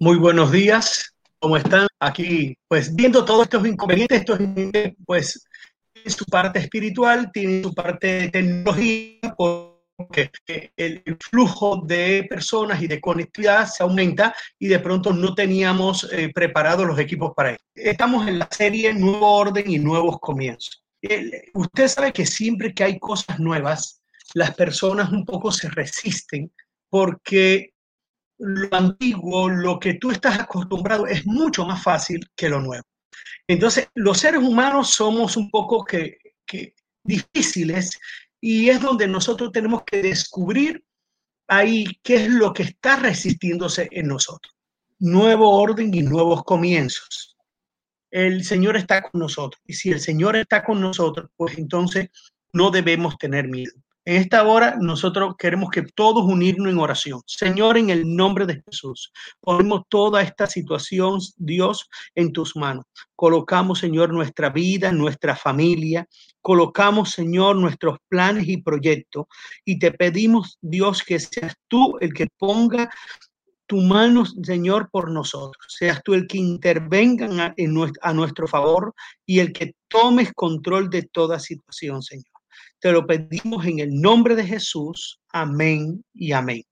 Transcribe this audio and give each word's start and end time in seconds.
Muy 0.00 0.16
buenos 0.16 0.52
días, 0.52 1.12
¿cómo 1.40 1.56
están? 1.56 1.88
Aquí, 1.98 2.56
pues 2.68 2.94
viendo 2.94 3.24
todos 3.24 3.42
estos 3.42 3.66
inconvenientes, 3.66 4.20
estos 4.20 4.38
pues 5.04 5.44
tienen 5.92 6.12
su 6.12 6.24
parte 6.26 6.60
espiritual, 6.60 7.32
tienen 7.32 7.64
su 7.64 7.74
parte 7.74 8.06
de 8.06 8.28
tecnología, 8.28 9.34
porque 9.36 10.70
el, 10.76 11.02
flujo 11.18 11.82
de 11.84 12.24
personas 12.30 12.80
y 12.80 12.86
de 12.86 13.00
conectividad 13.00 13.66
se 13.66 13.82
aumenta 13.82 14.32
y 14.56 14.68
de 14.68 14.78
pronto 14.78 15.12
no 15.12 15.34
teníamos 15.34 16.08
eh, 16.12 16.30
preparados 16.32 16.86
los 16.86 17.00
equipos 17.00 17.32
para 17.34 17.50
eso. 17.50 17.64
Estamos 17.74 18.28
en 18.28 18.38
la 18.38 18.48
serie 18.52 18.94
Nuevo 18.94 19.28
Orden 19.28 19.68
y 19.68 19.80
Nuevos 19.80 20.20
Comienzos. 20.20 20.80
usted 21.54 21.88
sabe 21.88 22.12
que 22.12 22.24
siempre 22.24 22.72
que 22.72 22.84
hay 22.84 23.00
cosas 23.00 23.40
nuevas, 23.40 24.00
las 24.34 24.54
personas 24.54 25.10
un 25.10 25.24
poco 25.24 25.50
se 25.50 25.68
resisten 25.70 26.52
porque 26.88 27.72
lo 28.38 28.74
antiguo, 28.74 29.48
lo 29.48 29.78
que 29.78 29.94
tú 29.94 30.10
estás 30.10 30.38
acostumbrado, 30.38 31.06
es 31.06 31.26
mucho 31.26 31.64
más 31.66 31.82
fácil 31.82 32.20
que 32.36 32.48
lo 32.48 32.60
nuevo. 32.60 32.84
Entonces, 33.46 33.88
los 33.94 34.18
seres 34.18 34.42
humanos 34.42 34.90
somos 34.90 35.36
un 35.36 35.50
poco 35.50 35.84
que, 35.84 36.18
difíciles 37.02 37.98
y 38.40 38.68
es 38.68 38.80
donde 38.80 39.06
nosotros 39.06 39.50
tenemos 39.52 39.82
que 39.84 40.02
descubrir 40.02 40.84
ahí 41.48 41.86
qué 42.02 42.16
es 42.16 42.28
lo 42.28 42.52
que 42.52 42.64
está 42.64 42.96
resistiéndose 42.96 43.88
en 43.90 44.08
nosotros. 44.08 44.54
Nuevo 44.98 45.50
orden 45.50 45.92
y 45.94 46.02
nuevos 46.02 46.44
comienzos. 46.44 47.36
El 48.10 48.44
Señor 48.44 48.76
está 48.76 49.02
con 49.02 49.20
nosotros 49.20 49.60
y 49.66 49.74
si 49.74 49.90
el 49.90 50.00
Señor 50.00 50.36
está 50.36 50.64
con 50.64 50.80
nosotros, 50.80 51.30
pues 51.36 51.56
entonces 51.58 52.08
no 52.52 52.70
debemos 52.70 53.16
tener 53.18 53.48
miedo. 53.48 53.72
En 54.08 54.16
esta 54.16 54.42
hora 54.48 54.74
nosotros 54.80 55.34
queremos 55.36 55.68
que 55.68 55.82
todos 55.82 56.24
unirnos 56.24 56.72
en 56.72 56.78
oración. 56.78 57.20
Señor, 57.26 57.76
en 57.76 57.90
el 57.90 58.16
nombre 58.16 58.46
de 58.46 58.62
Jesús, 58.62 59.12
ponemos 59.38 59.82
toda 59.90 60.22
esta 60.22 60.46
situación, 60.46 61.20
Dios, 61.36 61.90
en 62.14 62.32
tus 62.32 62.56
manos. 62.56 62.86
Colocamos, 63.14 63.80
Señor, 63.80 64.14
nuestra 64.14 64.48
vida, 64.48 64.92
nuestra 64.92 65.36
familia. 65.36 66.08
Colocamos, 66.40 67.10
Señor, 67.10 67.56
nuestros 67.56 67.98
planes 68.08 68.48
y 68.48 68.56
proyectos. 68.62 69.26
Y 69.66 69.78
te 69.78 69.92
pedimos, 69.92 70.56
Dios, 70.62 71.02
que 71.02 71.20
seas 71.20 71.52
tú 71.68 71.98
el 72.00 72.14
que 72.14 72.28
ponga 72.38 72.88
tu 73.66 73.82
mano, 73.82 74.24
Señor, 74.24 74.88
por 74.90 75.10
nosotros. 75.10 75.66
Seas 75.68 76.02
tú 76.02 76.14
el 76.14 76.26
que 76.26 76.38
intervenga 76.38 77.54
a 78.00 78.12
nuestro 78.14 78.48
favor 78.48 78.94
y 79.26 79.40
el 79.40 79.52
que 79.52 79.74
tomes 79.86 80.32
control 80.32 80.88
de 80.88 81.02
toda 81.02 81.38
situación, 81.38 82.02
Señor. 82.02 82.37
Te 82.80 82.92
lo 82.92 83.06
pedimos 83.06 83.66
en 83.66 83.80
el 83.80 84.00
nombre 84.00 84.34
de 84.36 84.44
Jesús. 84.44 85.20
Amén 85.30 86.04
y 86.14 86.32
amén. 86.32 86.62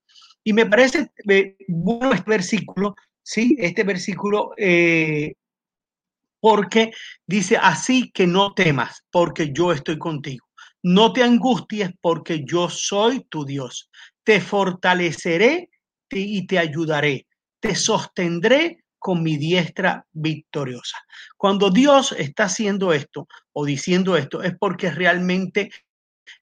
Y 0.45 0.53
me 0.53 0.67
parece 0.67 1.11
eh, 1.29 1.57
bueno 1.67 2.13
este 2.13 2.31
versículo, 2.31 2.95
¿sí? 3.23 3.57
Este 3.59 3.83
versículo, 3.83 4.53
eh, 4.57 5.35
porque 6.41 6.93
dice, 7.27 7.57
así 7.57 8.13
que 8.13 8.27
no 8.27 8.55
temas, 8.55 9.03
porque 9.11 9.53
yo 9.53 9.73
estoy 9.73 9.99
contigo. 9.99 10.47
No 10.83 11.13
te 11.13 11.25
angusties, 11.25 11.91
porque 12.01 12.45
yo 12.45 12.71
soy 12.71 13.27
tu 13.29 13.45
Dios. 13.45 13.91
Te 14.23 14.41
fortaleceré 14.41 15.69
y 16.11 16.47
te 16.47 16.61
ayudaré. 16.61 17.27
Te 17.59 17.75
sostendré 17.75 18.85
con 19.07 19.23
mi 19.23 19.37
diestra 19.37 20.07
victoriosa. 20.13 20.99
Cuando 21.37 21.71
Dios 21.71 22.13
está 22.13 22.45
haciendo 22.45 22.93
esto 22.93 23.27
o 23.53 23.65
diciendo 23.65 24.17
esto, 24.17 24.43
es 24.43 24.55
porque 24.59 24.91
realmente 24.91 25.71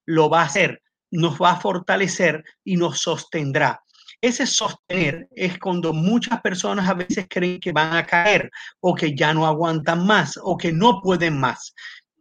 lo 0.07 0.29
va 0.29 0.43
a 0.43 0.47
hacer, 0.47 0.83
nos 1.11 1.41
va 1.41 1.53
a 1.53 1.61
fortalecer 1.61 2.45
y 2.65 2.77
nos 2.77 3.01
sostendrá. 3.01 3.83
Ese 4.21 4.47
sostener 4.47 5.29
es 5.37 5.59
cuando 5.59 5.93
muchas 5.93 6.41
personas 6.41 6.89
a 6.89 6.95
veces 6.95 7.27
creen 7.29 7.61
que 7.61 7.73
van 7.73 7.95
a 7.95 8.07
caer 8.07 8.51
o 8.81 8.95
que 8.95 9.15
ya 9.15 9.35
no 9.35 9.47
aguantan 9.47 10.07
más 10.07 10.39
o 10.43 10.57
que 10.57 10.73
no 10.73 11.01
pueden 11.03 11.39
más. 11.39 11.75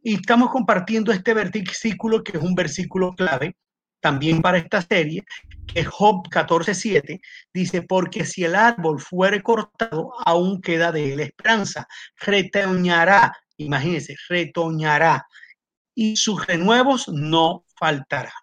Y 0.04 0.16
estamos 0.16 0.50
compartiendo 0.50 1.14
este 1.14 1.34
versículo 1.34 2.24
que 2.24 2.38
es 2.38 2.44
un 2.44 2.56
versículo 2.56 3.14
clave 3.14 3.56
también 4.02 4.42
para 4.42 4.58
esta 4.58 4.82
serie, 4.82 5.24
que 5.66 5.80
es 5.80 5.88
Job 5.88 6.28
14:7, 6.30 7.22
dice, 7.54 7.84
porque 7.84 8.26
si 8.26 8.44
el 8.44 8.54
árbol 8.54 9.00
fuere 9.00 9.42
cortado, 9.42 10.12
aún 10.26 10.62
queda 10.62 10.92
de 10.92 11.14
él 11.14 11.22
esperanza, 11.22 11.88
retoñará, 12.18 13.34
imagínense, 13.56 14.18
retoñará, 14.28 15.26
y 15.96 16.16
sus 16.16 16.46
renuevos 16.46 17.08
no 17.08 17.66
faltará. 17.78 18.34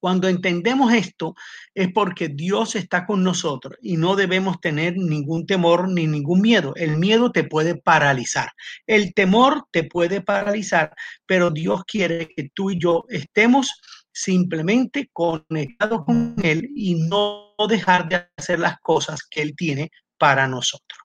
Cuando 0.00 0.28
entendemos 0.28 0.94
esto 0.94 1.34
es 1.74 1.92
porque 1.92 2.28
Dios 2.28 2.74
está 2.74 3.04
con 3.04 3.22
nosotros 3.22 3.76
y 3.82 3.98
no 3.98 4.16
debemos 4.16 4.58
tener 4.58 4.96
ningún 4.96 5.46
temor 5.46 5.90
ni 5.90 6.06
ningún 6.06 6.40
miedo. 6.40 6.72
El 6.76 6.96
miedo 6.96 7.30
te 7.32 7.44
puede 7.44 7.76
paralizar, 7.76 8.50
el 8.86 9.12
temor 9.12 9.64
te 9.70 9.84
puede 9.84 10.22
paralizar, 10.22 10.94
pero 11.26 11.50
Dios 11.50 11.84
quiere 11.84 12.28
que 12.34 12.48
tú 12.54 12.70
y 12.70 12.78
yo 12.78 13.04
estemos 13.10 13.78
simplemente 14.10 15.10
conectados 15.12 16.04
con 16.06 16.34
Él 16.42 16.70
y 16.74 16.94
no 16.94 17.54
dejar 17.68 18.08
de 18.08 18.26
hacer 18.38 18.58
las 18.58 18.80
cosas 18.80 19.20
que 19.30 19.42
Él 19.42 19.54
tiene 19.54 19.90
para 20.18 20.48
nosotros. 20.48 21.00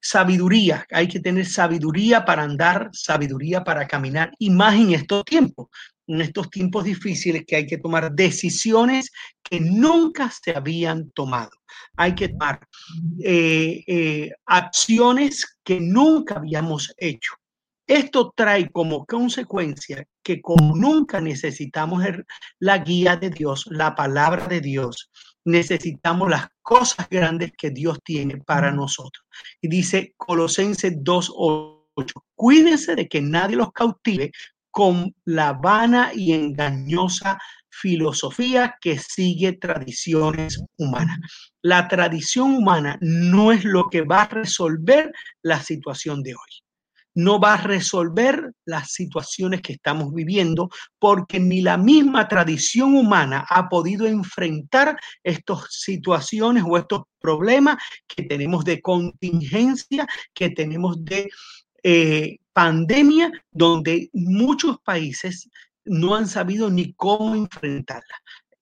Sabiduría, 0.00 0.86
hay 0.90 1.08
que 1.08 1.20
tener 1.20 1.46
sabiduría 1.46 2.24
para 2.24 2.42
andar, 2.42 2.90
sabiduría 2.92 3.64
para 3.64 3.86
caminar 3.86 4.32
y 4.38 4.50
más 4.50 4.74
en 4.74 4.92
estos 4.92 5.24
tiempos, 5.24 5.68
en 6.06 6.20
estos 6.20 6.50
tiempos 6.50 6.84
difíciles 6.84 7.44
que 7.46 7.56
hay 7.56 7.66
que 7.66 7.78
tomar 7.78 8.12
decisiones 8.12 9.10
que 9.42 9.60
nunca 9.60 10.30
se 10.30 10.56
habían 10.56 11.10
tomado. 11.10 11.50
Hay 11.96 12.14
que 12.14 12.28
tomar 12.28 12.60
eh, 13.22 13.82
eh, 13.86 14.30
acciones 14.46 15.58
que 15.64 15.80
nunca 15.80 16.36
habíamos 16.36 16.94
hecho. 16.96 17.34
Esto 17.86 18.32
trae 18.34 18.68
como 18.70 19.06
consecuencia 19.06 20.04
que 20.22 20.40
como 20.40 20.74
nunca 20.74 21.20
necesitamos 21.20 22.02
la 22.58 22.78
guía 22.78 23.16
de 23.16 23.30
Dios, 23.30 23.66
la 23.70 23.94
palabra 23.94 24.48
de 24.48 24.60
Dios, 24.60 25.08
necesitamos 25.46 26.28
las 26.28 26.48
cosas 26.60 27.08
grandes 27.08 27.52
que 27.56 27.70
Dios 27.70 27.98
tiene 28.04 28.38
para 28.38 28.70
nosotros. 28.70 29.24
Y 29.60 29.68
dice 29.68 30.14
Colosenses 30.16 30.98
2.8, 30.98 32.12
cuídense 32.34 32.94
de 32.94 33.08
que 33.08 33.22
nadie 33.22 33.56
los 33.56 33.72
cautive 33.72 34.30
con 34.70 35.14
la 35.24 35.54
vana 35.54 36.10
y 36.14 36.32
engañosa 36.32 37.38
filosofía 37.70 38.76
que 38.80 38.98
sigue 38.98 39.54
tradiciones 39.54 40.62
humanas. 40.76 41.18
La 41.62 41.88
tradición 41.88 42.56
humana 42.56 42.98
no 43.00 43.52
es 43.52 43.64
lo 43.64 43.88
que 43.88 44.02
va 44.02 44.22
a 44.22 44.28
resolver 44.28 45.12
la 45.42 45.62
situación 45.62 46.22
de 46.22 46.34
hoy 46.34 46.65
no 47.16 47.40
va 47.40 47.54
a 47.54 47.62
resolver 47.62 48.52
las 48.66 48.92
situaciones 48.92 49.62
que 49.62 49.72
estamos 49.72 50.12
viviendo 50.12 50.68
porque 50.98 51.40
ni 51.40 51.62
la 51.62 51.78
misma 51.78 52.28
tradición 52.28 52.94
humana 52.94 53.46
ha 53.48 53.68
podido 53.70 54.06
enfrentar 54.06 54.98
estas 55.24 55.66
situaciones 55.70 56.62
o 56.66 56.76
estos 56.76 57.04
problemas 57.18 57.78
que 58.06 58.22
tenemos 58.22 58.64
de 58.66 58.82
contingencia, 58.82 60.06
que 60.34 60.50
tenemos 60.50 61.02
de 61.04 61.30
eh, 61.82 62.36
pandemia, 62.52 63.32
donde 63.50 64.10
muchos 64.12 64.76
países 64.84 65.48
no 65.86 66.14
han 66.14 66.28
sabido 66.28 66.68
ni 66.68 66.92
cómo 66.92 67.34
enfrentarla 67.34 68.14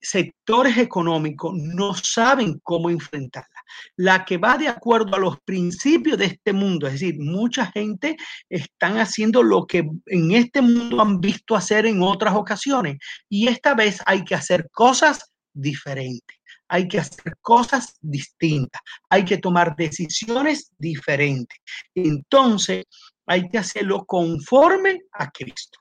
sectores 0.05 0.77
económicos 0.77 1.55
no 1.57 1.95
saben 1.95 2.61
cómo 2.63 2.91
enfrentarla. 2.91 3.49
La 3.97 4.25
que 4.25 4.37
va 4.37 4.59
de 4.59 4.69
acuerdo 4.69 5.17
a 5.17 5.19
los 5.19 5.41
principios 5.41 6.19
de 6.19 6.27
este 6.27 6.53
mundo, 6.53 6.87
es 6.87 6.95
decir, 6.95 7.17
mucha 7.19 7.67
gente 7.67 8.17
están 8.49 8.99
haciendo 8.99 9.43
lo 9.43 9.67
que 9.67 9.89
en 10.07 10.33
este 10.33 10.61
mundo 10.61 11.01
han 11.01 11.21
visto 11.21 11.57
hacer 11.57 11.87
en 11.87 12.03
otras 12.03 12.35
ocasiones 12.35 12.99
y 13.29 13.49
esta 13.49 13.75
vez 13.75 14.01
hay 14.07 14.25
que 14.25 14.35
hacer 14.35 14.69
cosas 14.71 15.33
diferentes. 15.53 16.37
Hay 16.69 16.89
que 16.89 16.99
hacer 16.99 17.37
cosas 17.41 17.99
distintas, 18.01 18.81
hay 19.11 19.25
que 19.25 19.37
tomar 19.37 19.77
decisiones 19.77 20.71
diferentes. 20.79 21.59
Entonces, 21.95 22.85
hay 23.27 23.49
que 23.49 23.59
hacerlo 23.59 24.05
conforme 24.07 25.01
a 25.13 25.31
Cristo. 25.31 25.79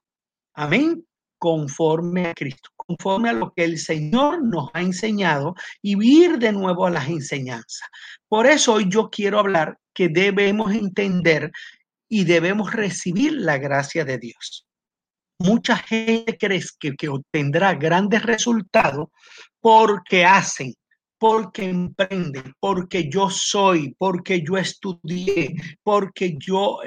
Amén 0.53 1.03
conforme 1.43 2.27
a 2.27 2.33
Cristo, 2.33 2.69
conforme 2.77 3.29
a 3.29 3.33
lo 3.33 3.51
que 3.53 3.65
el 3.65 3.77
Señor 3.77 4.41
nos 4.45 4.69
ha 4.73 4.81
enseñado 4.81 5.55
y 5.81 6.01
ir 6.01 6.39
de 6.39 6.53
nuevo 6.53 6.85
a 6.85 6.89
las 6.89 7.09
enseñanzas. 7.09 7.85
Por 8.29 8.47
eso 8.47 8.75
hoy 8.75 8.85
yo 8.87 9.09
quiero 9.09 9.39
hablar 9.39 9.77
que 9.93 10.07
debemos 10.07 10.73
entender 10.73 11.51
y 12.07 12.23
debemos 12.23 12.71
recibir 12.71 13.33
la 13.33 13.57
gracia 13.57 14.05
de 14.05 14.19
Dios. 14.19 14.65
Mucha 15.37 15.75
gente 15.75 16.37
cree 16.37 16.63
que, 16.97 17.09
obtendrá 17.09 17.73
grandes 17.73 18.23
resultados 18.23 19.09
porque 19.59 20.23
hacen, 20.23 20.73
porque 21.17 21.65
emprenden, 21.65 22.53
porque 22.61 23.09
yo 23.09 23.29
soy, 23.29 23.93
porque 23.97 24.41
yo 24.47 24.57
estudié, 24.57 25.55
porque 25.83 26.37
yo 26.39 26.79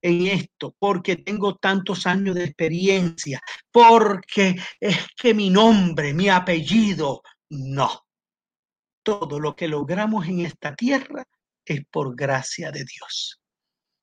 en 0.00 0.26
esto, 0.26 0.74
porque 0.78 1.16
tengo 1.16 1.56
tantos 1.56 2.06
años 2.06 2.34
de 2.34 2.44
experiencia, 2.44 3.40
porque 3.70 4.56
es 4.80 4.96
que 5.16 5.34
mi 5.34 5.50
nombre, 5.50 6.14
mi 6.14 6.28
apellido, 6.28 7.22
no. 7.50 8.06
Todo 9.02 9.40
lo 9.40 9.54
que 9.54 9.68
logramos 9.68 10.26
en 10.28 10.40
esta 10.40 10.74
tierra 10.74 11.24
es 11.64 11.82
por 11.90 12.14
gracia 12.14 12.70
de 12.70 12.84
Dios. 12.84 13.40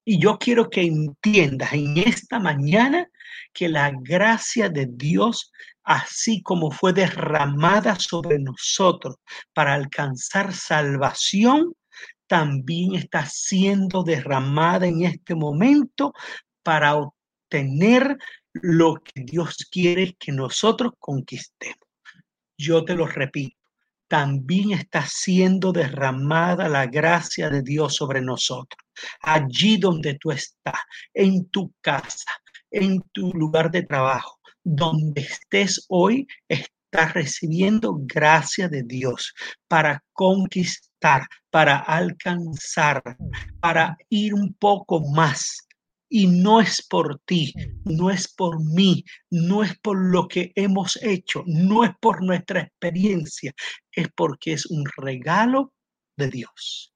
Y 0.06 0.20
yo 0.20 0.38
quiero 0.38 0.70
que 0.70 0.82
entiendas 0.82 1.74
en 1.74 1.98
esta 1.98 2.40
mañana 2.40 3.08
que 3.54 3.70
la 3.70 3.92
gracia 4.02 4.70
de 4.70 4.88
Dios, 4.90 5.52
así 5.84 6.42
como 6.42 6.72
fue 6.72 6.94
derramada 6.94 7.96
sobre 7.96 8.40
nosotros 8.40 9.16
para 9.54 9.74
alcanzar 9.74 10.54
salvación, 10.54 11.74
también 12.30 12.94
está 12.94 13.26
siendo 13.26 14.04
derramada 14.04 14.86
en 14.86 15.04
este 15.04 15.34
momento 15.34 16.14
para 16.62 16.96
obtener 16.96 18.20
lo 18.54 19.02
que 19.04 19.24
Dios 19.24 19.68
quiere 19.72 20.14
que 20.14 20.32
nosotros 20.32 20.94
conquistemos. 21.00 21.88
Yo 22.56 22.86
te 22.86 22.94
lo 22.94 23.08
repito, 23.08 23.58
también 24.08 24.74
está 24.74 25.08
siendo 25.08 25.72
derramada 25.72 26.70
la 26.70 26.86
gracia 26.86 27.50
de 27.50 27.64
Dios 27.64 27.96
sobre 27.96 28.22
nosotros. 28.22 28.80
Allí 29.22 29.78
donde 29.78 30.14
tú 30.20 30.32
estás, 30.32 30.82
en 31.16 31.50
tu 31.50 31.74
casa, 31.82 32.30
en 32.70 33.02
tu 33.12 33.34
lugar 33.34 33.72
de 33.72 33.82
trabajo, 33.82 34.40
donde 34.64 35.22
estés 35.22 35.84
hoy, 35.90 36.28
estás 36.48 37.14
recibiendo 37.16 37.98
gracia 38.02 38.70
de 38.70 38.84
Dios 38.84 39.34
para 39.68 40.04
conquistar, 40.14 40.89
para 41.50 41.78
alcanzar, 41.78 43.02
para 43.60 43.98
ir 44.10 44.34
un 44.34 44.54
poco 44.54 45.02
más 45.12 45.68
y 46.10 46.28
no 46.28 46.60
es 46.60 46.86
por 46.88 47.20
ti, 47.26 47.54
no 47.86 48.10
es 48.10 48.28
por 48.34 48.60
mí, 48.64 49.06
no 49.30 49.64
es 49.64 49.78
por 49.80 49.98
lo 49.98 50.28
que 50.28 50.52
hemos 50.56 50.98
hecho, 51.04 51.44
no 51.46 51.84
es 51.84 51.92
por 52.02 52.24
nuestra 52.24 52.62
experiencia, 52.62 53.54
es 53.92 54.08
porque 54.16 54.54
es 54.54 54.66
un 54.66 54.86
regalo 54.98 55.72
de 56.18 56.30
Dios. 56.30 56.94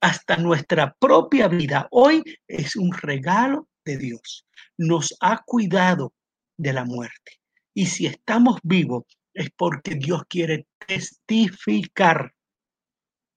Hasta 0.00 0.36
nuestra 0.38 0.94
propia 0.98 1.48
vida 1.48 1.86
hoy 1.90 2.22
es 2.48 2.76
un 2.76 2.92
regalo 2.92 3.68
de 3.84 3.98
Dios. 3.98 4.46
Nos 4.78 5.14
ha 5.20 5.42
cuidado 5.44 6.14
de 6.56 6.72
la 6.72 6.84
muerte. 6.84 7.32
Y 7.74 7.86
si 7.86 8.06
estamos 8.06 8.58
vivos 8.62 9.04
es 9.34 9.50
porque 9.54 9.94
Dios 9.96 10.22
quiere 10.28 10.66
testificar 10.86 12.32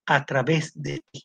a 0.10 0.26
través 0.26 0.72
de 0.74 1.04
ti. 1.12 1.24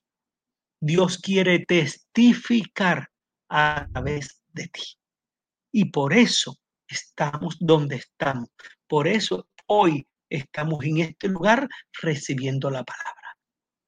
Dios 0.78 1.16
quiere 1.16 1.64
testificar 1.64 3.08
a 3.48 3.88
través 3.90 4.42
de 4.52 4.68
ti. 4.68 4.82
Y 5.72 5.86
por 5.86 6.12
eso 6.12 6.58
estamos 6.86 7.56
donde 7.58 7.96
estamos. 7.96 8.50
Por 8.86 9.08
eso 9.08 9.48
hoy 9.66 10.06
estamos 10.28 10.84
en 10.84 10.98
este 10.98 11.28
lugar 11.28 11.66
recibiendo 12.02 12.70
la 12.70 12.84
palabra. 12.84 13.38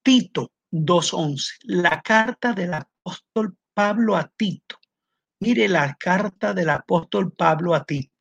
Tito 0.02 0.52
2.11, 0.72 1.58
la 1.64 2.00
carta 2.00 2.54
del 2.54 2.72
apóstol 2.72 3.54
Pablo 3.74 4.16
a 4.16 4.26
Tito. 4.34 4.78
Mire 5.40 5.68
la 5.68 5.94
carta 5.96 6.54
del 6.54 6.70
apóstol 6.70 7.32
Pablo 7.32 7.74
a 7.74 7.84
Tito, 7.84 8.14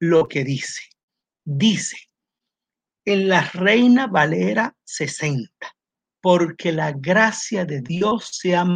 lo 0.00 0.26
que 0.26 0.42
dice. 0.42 0.82
Dice, 1.44 1.96
en 3.04 3.28
la 3.28 3.42
Reina 3.42 4.08
Valera 4.08 4.76
60, 4.82 5.75
porque 6.26 6.72
la 6.72 6.90
gracia 6.90 7.64
de 7.64 7.82
Dios 7.82 8.30
se 8.32 8.56
ha 8.56 8.66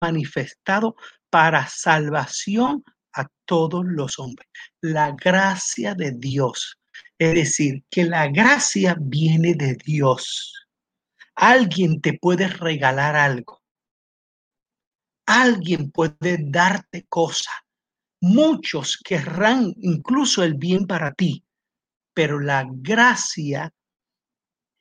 manifestado 0.00 0.94
para 1.28 1.66
salvación 1.66 2.84
a 3.12 3.26
todos 3.44 3.84
los 3.84 4.20
hombres. 4.20 4.48
La 4.82 5.10
gracia 5.10 5.96
de 5.96 6.12
Dios. 6.12 6.78
Es 7.18 7.34
decir, 7.34 7.82
que 7.90 8.04
la 8.04 8.28
gracia 8.28 8.96
viene 9.00 9.54
de 9.54 9.74
Dios. 9.84 10.68
Alguien 11.34 12.00
te 12.00 12.16
puede 12.20 12.46
regalar 12.46 13.16
algo. 13.16 13.64
Alguien 15.26 15.90
puede 15.90 16.38
darte 16.38 17.04
cosas. 17.08 17.54
Muchos 18.20 18.96
querrán 18.96 19.74
incluso 19.78 20.44
el 20.44 20.54
bien 20.54 20.86
para 20.86 21.12
ti, 21.12 21.44
pero 22.14 22.38
la 22.38 22.64
gracia 22.70 23.74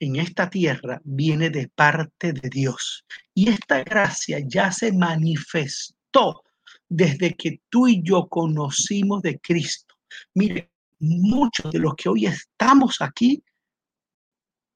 en 0.06 0.18
esta 0.18 0.50
tierra 0.50 1.02
viene 1.04 1.50
de 1.50 1.68
parte 1.70 2.34
de 2.34 2.50
Dios. 2.50 3.06
Y 3.34 3.50
esta 3.50 3.84
gracia 3.84 4.40
ya 4.46 4.72
se 4.72 4.92
manifestó 4.92 6.44
desde 6.88 7.34
que 7.34 7.62
tú 7.70 7.88
y 7.88 8.02
yo 8.04 8.28
conocimos 8.28 9.22
de 9.22 9.40
Cristo. 9.40 9.96
Mire, 10.34 10.72
muchos 11.00 11.72
de 11.72 11.80
los 11.80 11.96
que 11.96 12.10
hoy 12.10 12.26
estamos 12.26 13.02
aquí 13.02 13.44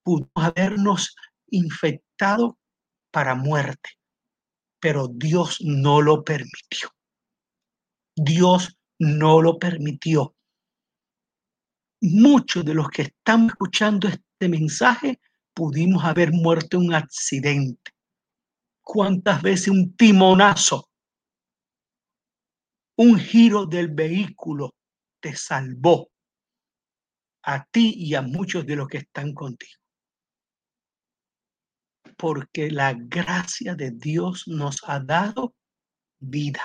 pudimos 0.04 0.32
habernos 0.36 1.16
infectado 1.48 2.58
para 3.12 3.36
muerte, 3.36 3.90
pero 4.80 5.08
Dios 5.08 5.60
no 5.62 6.02
lo 6.02 6.24
permitió. 6.24 6.90
Dios 8.16 8.78
no 9.00 9.42
lo 9.42 9.58
permitió. 9.58 10.36
Muchos 12.02 12.66
de 12.66 12.74
los 12.74 12.90
que 12.90 13.04
estamos 13.04 13.52
escuchando 13.52 14.10
mensaje 14.48 15.20
pudimos 15.54 16.06
haber 16.06 16.32
muerto 16.32 16.78
en 16.78 16.88
un 16.88 16.94
accidente. 16.94 17.92
¿Cuántas 18.82 19.42
veces 19.42 19.68
un 19.68 19.96
timonazo 19.96 20.90
un 23.00 23.18
giro 23.18 23.66
del 23.66 23.88
vehículo 23.88 24.76
te 25.22 25.34
salvó 25.34 26.12
a 27.44 27.64
ti 27.64 27.94
y 27.96 28.14
a 28.14 28.22
muchos 28.22 28.66
de 28.66 28.76
los 28.76 28.90
que 28.90 28.98
están 28.98 29.34
contigo. 29.34 29.80
Porque 32.18 32.70
la 32.70 32.94
gracia 32.94 33.74
de 33.76 33.92
Dios 33.92 34.50
nos 34.50 34.82
ha 34.84 35.00
dado 35.00 35.56
vida. 36.20 36.62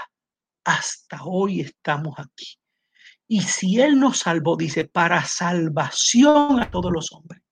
Hasta 0.64 1.22
hoy 1.22 1.60
estamos 1.60 2.18
aquí. 2.18 2.58
Y 3.28 3.42
si 3.42 3.80
Él 3.80 4.00
nos 4.00 4.18
salvó, 4.18 4.56
dice, 4.56 4.86
para 4.86 5.24
salvación 5.24 6.60
a 6.60 6.68
todos 6.68 6.90
los 6.92 7.12
hombres. 7.12 7.43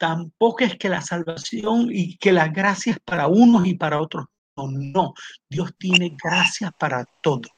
Tampoco 0.00 0.64
es 0.64 0.78
que 0.78 0.88
la 0.88 1.02
salvación 1.02 1.90
y 1.92 2.16
que 2.16 2.32
la 2.32 2.48
gracia 2.48 2.92
es 2.92 3.00
para 3.00 3.26
unos 3.28 3.66
y 3.66 3.74
para 3.74 4.00
otros. 4.00 4.24
No, 4.56 4.70
no. 4.70 5.14
Dios 5.46 5.74
tiene 5.76 6.16
gracia 6.18 6.70
para 6.70 7.04
todos 7.20 7.50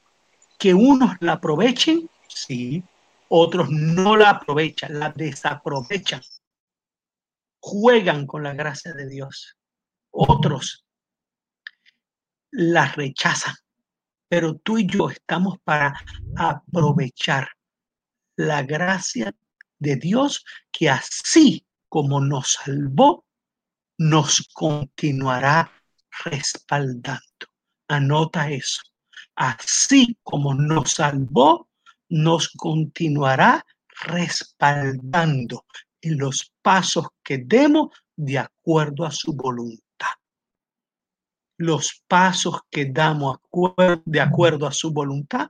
que 0.58 0.74
unos 0.74 1.16
la 1.20 1.34
aprovechen, 1.34 2.08
sí, 2.28 2.84
otros 3.28 3.68
no 3.70 4.16
la 4.16 4.30
aprovechan, 4.30 4.96
la 4.96 5.10
desaprovechan, 5.10 6.20
juegan 7.60 8.28
con 8.28 8.44
la 8.44 8.54
gracia 8.54 8.92
de 8.92 9.08
Dios. 9.08 9.56
Otros 10.12 10.84
la 12.52 12.86
rechazan, 12.86 13.54
pero 14.28 14.56
tú 14.56 14.78
y 14.78 14.86
yo 14.86 15.10
estamos 15.10 15.58
para 15.64 15.94
aprovechar 16.36 17.48
la 18.36 18.62
gracia 18.62 19.32
de 19.78 19.96
Dios 19.96 20.44
que 20.72 20.90
así 20.90 21.64
como 21.92 22.20
nos 22.20 22.52
salvó, 22.52 23.26
nos 23.98 24.48
continuará 24.54 25.70
respaldando. 26.24 27.20
Anota 27.86 28.48
eso 28.48 28.80
así 29.34 30.16
como 30.22 30.54
nos 30.54 30.92
salvó, 30.92 31.68
nos 32.08 32.48
continuará 32.50 33.66
respaldando 34.06 35.66
en 36.00 36.18
los 36.18 36.52
pasos 36.62 37.08
que 37.22 37.38
demos 37.38 37.90
de 38.16 38.38
acuerdo 38.38 39.04
a 39.04 39.10
su 39.10 39.32
voluntad. 39.34 39.82
Los 41.58 42.02
pasos 42.06 42.60
que 42.70 42.86
damos 42.86 43.38
de 44.04 44.20
acuerdo 44.20 44.66
a 44.66 44.72
su 44.72 44.92
voluntad, 44.92 45.48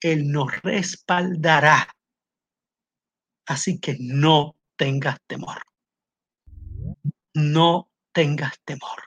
Él 0.00 0.30
nos 0.30 0.50
respaldará. 0.62 1.88
Así 3.46 3.78
que 3.78 3.96
no 4.00 4.56
tengas 4.76 5.18
temor. 5.26 5.62
No 7.34 7.90
tengas 8.12 8.58
temor. 8.64 9.02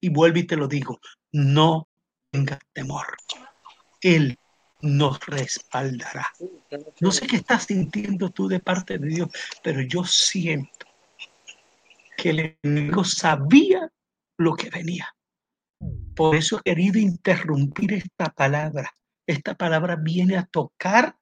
Y 0.00 0.08
vuelvo 0.08 0.38
y 0.38 0.46
te 0.46 0.56
lo 0.56 0.68
digo, 0.68 1.00
no 1.32 1.88
tenga 2.30 2.58
temor. 2.72 3.06
Él 4.00 4.38
nos 4.80 5.18
respaldará. 5.26 6.26
No 7.00 7.10
sé 7.10 7.26
qué 7.26 7.36
estás 7.36 7.64
sintiendo 7.64 8.30
tú 8.30 8.48
de 8.48 8.60
parte 8.60 8.98
de 8.98 9.08
Dios, 9.08 9.28
pero 9.62 9.80
yo 9.82 10.04
siento 10.04 10.86
que 12.16 12.30
el 12.30 12.58
enemigo 12.62 13.04
sabía 13.04 13.90
lo 14.36 14.54
que 14.54 14.70
venía. 14.70 15.14
Por 16.14 16.36
eso 16.36 16.58
he 16.58 16.62
querido 16.62 16.98
interrumpir 16.98 17.92
esta 17.94 18.26
palabra. 18.26 18.92
Esta 19.26 19.54
palabra 19.54 19.96
viene 19.96 20.36
a 20.36 20.46
tocar 20.46 21.16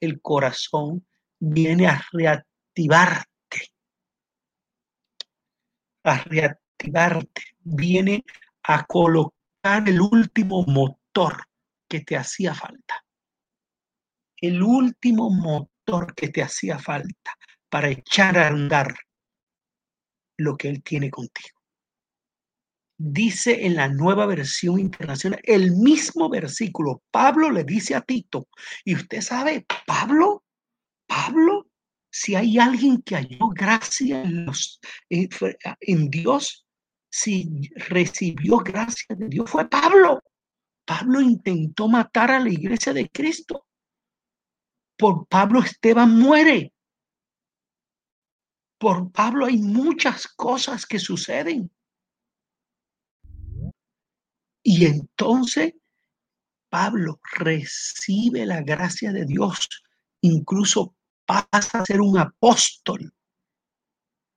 el 0.00 0.20
corazón, 0.20 1.06
viene 1.38 1.86
a 1.86 2.02
reactivarte, 2.12 3.30
a 6.12 6.22
reactivarte, 6.24 7.42
viene 7.60 8.24
a 8.64 8.84
colocar 8.84 9.88
el 9.88 10.00
último 10.00 10.64
motor 10.66 11.44
que 11.88 12.00
te 12.00 12.16
hacía 12.16 12.54
falta. 12.54 13.04
El 14.40 14.62
último 14.62 15.30
motor 15.30 16.14
que 16.14 16.28
te 16.28 16.42
hacía 16.42 16.78
falta 16.78 17.36
para 17.68 17.88
echar 17.88 18.38
a 18.38 18.48
andar 18.48 18.94
lo 20.38 20.56
que 20.56 20.68
Él 20.68 20.82
tiene 20.82 21.10
contigo. 21.10 21.56
dice 22.98 23.66
en 23.66 23.76
la 23.76 23.88
nueva 23.88 24.26
versión 24.26 24.78
internacional, 24.80 25.40
el 25.42 25.72
mismo 25.72 26.28
versículo, 26.30 27.02
Pablo 27.10 27.50
le 27.50 27.64
dice 27.64 27.94
a 27.94 28.00
Tito, 28.00 28.48
y 28.84 28.94
usted 28.94 29.20
sabe, 29.20 29.66
Pablo, 29.86 30.44
Pablo, 31.06 31.65
si 32.18 32.34
hay 32.34 32.58
alguien 32.58 33.02
que 33.02 33.14
halló 33.14 33.48
gracia 33.50 34.22
en, 34.22 34.46
los, 34.46 34.80
en 35.10 36.08
Dios, 36.08 36.66
si 37.10 37.68
recibió 37.74 38.56
gracia 38.56 39.14
de 39.14 39.28
Dios, 39.28 39.50
fue 39.50 39.68
Pablo. 39.68 40.22
Pablo 40.86 41.20
intentó 41.20 41.88
matar 41.88 42.30
a 42.30 42.40
la 42.40 42.48
iglesia 42.48 42.94
de 42.94 43.10
Cristo. 43.10 43.66
Por 44.96 45.26
Pablo 45.28 45.60
Esteban 45.60 46.18
muere. 46.18 46.72
Por 48.78 49.12
Pablo 49.12 49.44
hay 49.44 49.58
muchas 49.58 50.26
cosas 50.26 50.86
que 50.86 50.98
suceden. 50.98 51.70
Y 54.62 54.86
entonces 54.86 55.74
Pablo 56.70 57.20
recibe 57.36 58.46
la 58.46 58.62
gracia 58.62 59.12
de 59.12 59.26
Dios, 59.26 59.68
incluso 60.22 60.95
pasa 61.26 61.80
a 61.80 61.84
ser 61.84 62.00
un 62.00 62.18
apóstol 62.18 63.12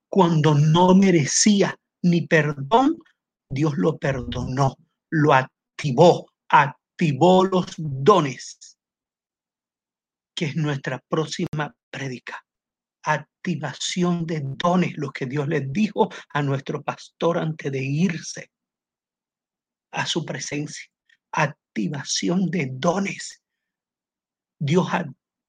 cuando 0.10 0.56
no 0.56 0.96
merecía 0.96 1.80
ni 2.02 2.26
perdón, 2.28 2.98
Dios 3.50 3.78
lo 3.78 3.98
perdonó, 3.98 4.76
lo 5.12 5.34
activó, 5.34 6.32
activó 6.50 7.46
los 7.46 7.74
dones, 7.78 8.78
que 10.36 10.46
es 10.46 10.56
nuestra 10.56 11.00
próxima 11.08 11.76
prédica. 11.92 12.44
Activación 13.04 14.26
de 14.26 14.42
dones, 14.44 14.98
lo 14.98 15.12
que 15.12 15.26
Dios 15.26 15.48
les 15.48 15.72
dijo 15.72 16.10
a 16.34 16.42
nuestro 16.42 16.84
pastor 16.84 17.38
antes 17.38 17.72
de 17.72 17.84
irse 17.84 18.52
a 19.92 20.06
su 20.06 20.26
presencia. 20.26 20.90
Activación 21.32 22.50
de 22.50 22.70
dones. 22.74 23.42
Dios 24.60 24.88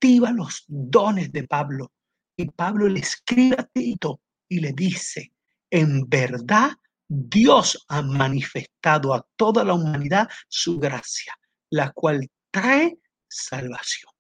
activa 0.01 0.33
los 0.33 0.65
dones 0.67 1.31
de 1.31 1.47
Pablo. 1.47 1.93
Y 2.37 2.47
Pablo 2.47 2.89
le 2.89 3.01
escribe 3.01 3.57
a 3.59 3.65
Tito 3.65 4.21
y 4.49 4.61
le 4.61 4.73
dice, 4.73 5.33
en 5.71 6.09
verdad 6.09 6.71
Dios 7.07 7.85
ha 7.89 8.01
manifestado 8.01 9.13
a 9.13 9.27
toda 9.37 9.63
la 9.63 9.75
humanidad 9.75 10.29
su 10.49 10.79
gracia, 10.79 11.35
la 11.71 11.93
cual 11.93 12.29
trae 12.51 12.99
salvación. 13.29 14.11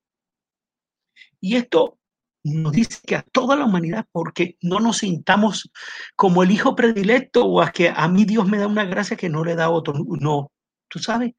Y 1.41 1.57
esto 1.57 1.99
nos 2.45 2.73
dice 2.73 3.01
que 3.07 3.17
a 3.17 3.23
toda 3.23 3.57
la 3.57 3.65
humanidad, 3.65 4.07
porque 4.13 4.59
no 4.61 4.81
nos 4.81 4.99
sintamos 4.99 5.71
como 6.15 6.43
el 6.43 6.51
hijo 6.51 6.75
predilecto 6.75 7.47
o 7.47 7.63
a 7.63 7.71
que 7.71 7.89
a 7.89 8.07
mí 8.09 8.27
Dios 8.27 8.47
me 8.47 8.59
da 8.59 8.67
una 8.67 8.85
gracia 8.85 9.17
que 9.17 9.31
no 9.31 9.45
le 9.45 9.55
da 9.55 9.65
a 9.67 9.71
otro. 9.71 9.95
No, 9.95 10.53
tú 10.89 10.99
sabes, 10.99 11.33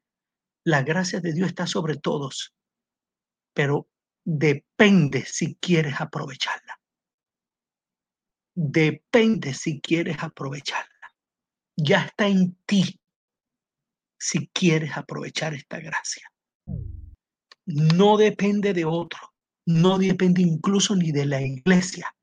la 0.64 0.82
gracia 0.82 1.20
de 1.20 1.32
Dios 1.32 1.48
está 1.48 1.66
sobre 1.66 1.96
todos, 1.96 2.54
pero 3.52 3.88
depende 4.24 5.24
si 5.24 5.56
quieres 5.56 6.00
aprovecharla. 6.00 6.78
Depende 8.54 9.54
si 9.54 9.80
quieres 9.80 10.22
aprovecharla. 10.22 11.14
Ya 11.76 12.04
está 12.04 12.28
en 12.28 12.56
ti 12.66 13.00
si 14.18 14.48
quieres 14.48 14.96
aprovechar 14.96 15.54
esta 15.54 15.78
gracia. 15.80 16.30
No 17.64 18.16
depende 18.16 18.72
de 18.72 18.84
otro 18.84 19.32
no 19.66 19.98
depende 19.98 20.42
incluso 20.42 20.96
ni 20.96 21.12
de 21.12 21.26
la 21.26 21.40
iglesia. 21.40 22.14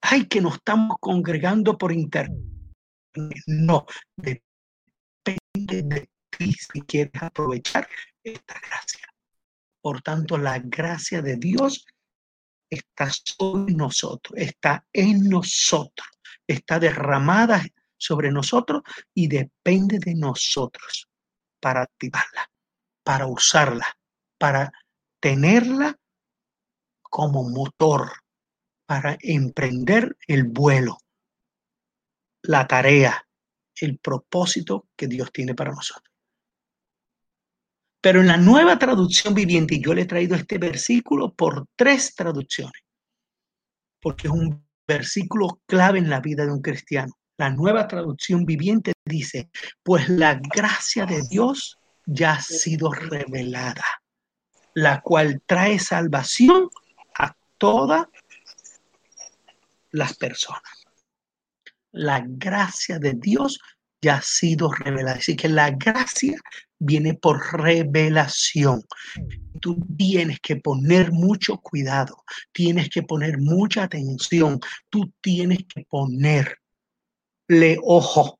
Ay, 0.00 0.26
que 0.26 0.40
nos 0.40 0.54
estamos 0.54 0.96
congregando 1.00 1.76
por 1.76 1.92
internet. 1.92 2.38
No, 3.46 3.86
depende 4.16 4.42
de 5.82 6.08
ti 6.30 6.52
si 6.52 6.82
quieres 6.82 7.20
aprovechar 7.20 7.88
esta 8.22 8.60
gracia. 8.60 8.95
Por 9.86 10.02
tanto, 10.02 10.36
la 10.36 10.58
gracia 10.58 11.22
de 11.22 11.36
Dios 11.36 11.86
está 12.68 13.08
sobre 13.08 13.72
nosotros, 13.72 14.36
está 14.36 14.84
en 14.92 15.28
nosotros, 15.28 16.08
está 16.44 16.80
derramada 16.80 17.64
sobre 17.96 18.32
nosotros 18.32 18.82
y 19.14 19.28
depende 19.28 20.00
de 20.00 20.16
nosotros 20.16 21.08
para 21.60 21.82
activarla, 21.82 22.50
para 23.04 23.28
usarla, 23.28 23.86
para 24.36 24.72
tenerla 25.20 25.96
como 27.00 27.48
motor 27.48 28.10
para 28.86 29.16
emprender 29.20 30.16
el 30.26 30.48
vuelo, 30.48 30.98
la 32.42 32.66
tarea, 32.66 33.24
el 33.76 34.00
propósito 34.00 34.88
que 34.96 35.06
Dios 35.06 35.30
tiene 35.30 35.54
para 35.54 35.70
nosotros. 35.70 36.05
Pero 38.06 38.20
en 38.20 38.28
la 38.28 38.36
nueva 38.36 38.78
traducción 38.78 39.34
viviente, 39.34 39.80
yo 39.80 39.92
le 39.92 40.02
he 40.02 40.06
traído 40.06 40.36
este 40.36 40.58
versículo 40.58 41.34
por 41.34 41.66
tres 41.74 42.14
traducciones, 42.14 42.84
porque 44.00 44.28
es 44.28 44.32
un 44.32 44.64
versículo 44.86 45.60
clave 45.66 45.98
en 45.98 46.08
la 46.08 46.20
vida 46.20 46.46
de 46.46 46.52
un 46.52 46.62
cristiano. 46.62 47.12
La 47.36 47.50
nueva 47.50 47.88
traducción 47.88 48.44
viviente 48.44 48.92
dice, 49.04 49.50
pues 49.82 50.08
la 50.08 50.34
gracia 50.36 51.04
de 51.04 51.20
Dios 51.28 51.78
ya 52.04 52.34
ha 52.34 52.40
sido 52.40 52.92
revelada, 52.92 53.84
la 54.74 55.00
cual 55.00 55.42
trae 55.44 55.80
salvación 55.80 56.70
todas 57.58 58.06
las 59.90 60.16
personas. 60.16 60.84
La 61.90 62.22
gracia 62.24 63.00
de 63.00 63.14
Dios 63.14 63.58
ya 64.00 64.18
ha 64.18 64.22
sido 64.22 64.70
revelada. 64.70 65.16
Así 65.16 65.34
que 65.34 65.48
la 65.48 65.70
gracia 65.70 66.38
viene 66.78 67.14
por 67.14 67.40
revelación. 67.52 68.82
Tú 69.60 69.78
tienes 69.96 70.40
que 70.40 70.56
poner 70.56 71.12
mucho 71.12 71.58
cuidado, 71.58 72.24
tienes 72.52 72.88
que 72.90 73.02
poner 73.02 73.38
mucha 73.38 73.84
atención, 73.84 74.60
tú 74.90 75.12
tienes 75.20 75.60
que 75.72 75.84
ponerle 75.88 76.56
ojo 77.82 78.38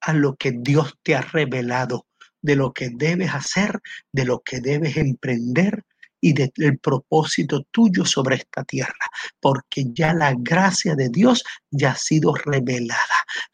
a 0.00 0.12
lo 0.12 0.36
que 0.36 0.52
Dios 0.52 0.94
te 1.02 1.14
ha 1.14 1.22
revelado, 1.22 2.06
de 2.40 2.56
lo 2.56 2.72
que 2.72 2.90
debes 2.90 3.34
hacer, 3.34 3.80
de 4.12 4.24
lo 4.24 4.40
que 4.40 4.60
debes 4.60 4.96
emprender, 4.96 5.84
y 6.20 6.32
del 6.32 6.78
propósito 6.78 7.64
tuyo 7.70 8.04
sobre 8.04 8.36
esta 8.36 8.64
tierra, 8.64 8.92
porque 9.40 9.86
ya 9.92 10.12
la 10.12 10.34
gracia 10.36 10.94
de 10.94 11.08
Dios 11.08 11.44
ya 11.70 11.92
ha 11.92 11.96
sido 11.96 12.34
revelada. 12.34 12.98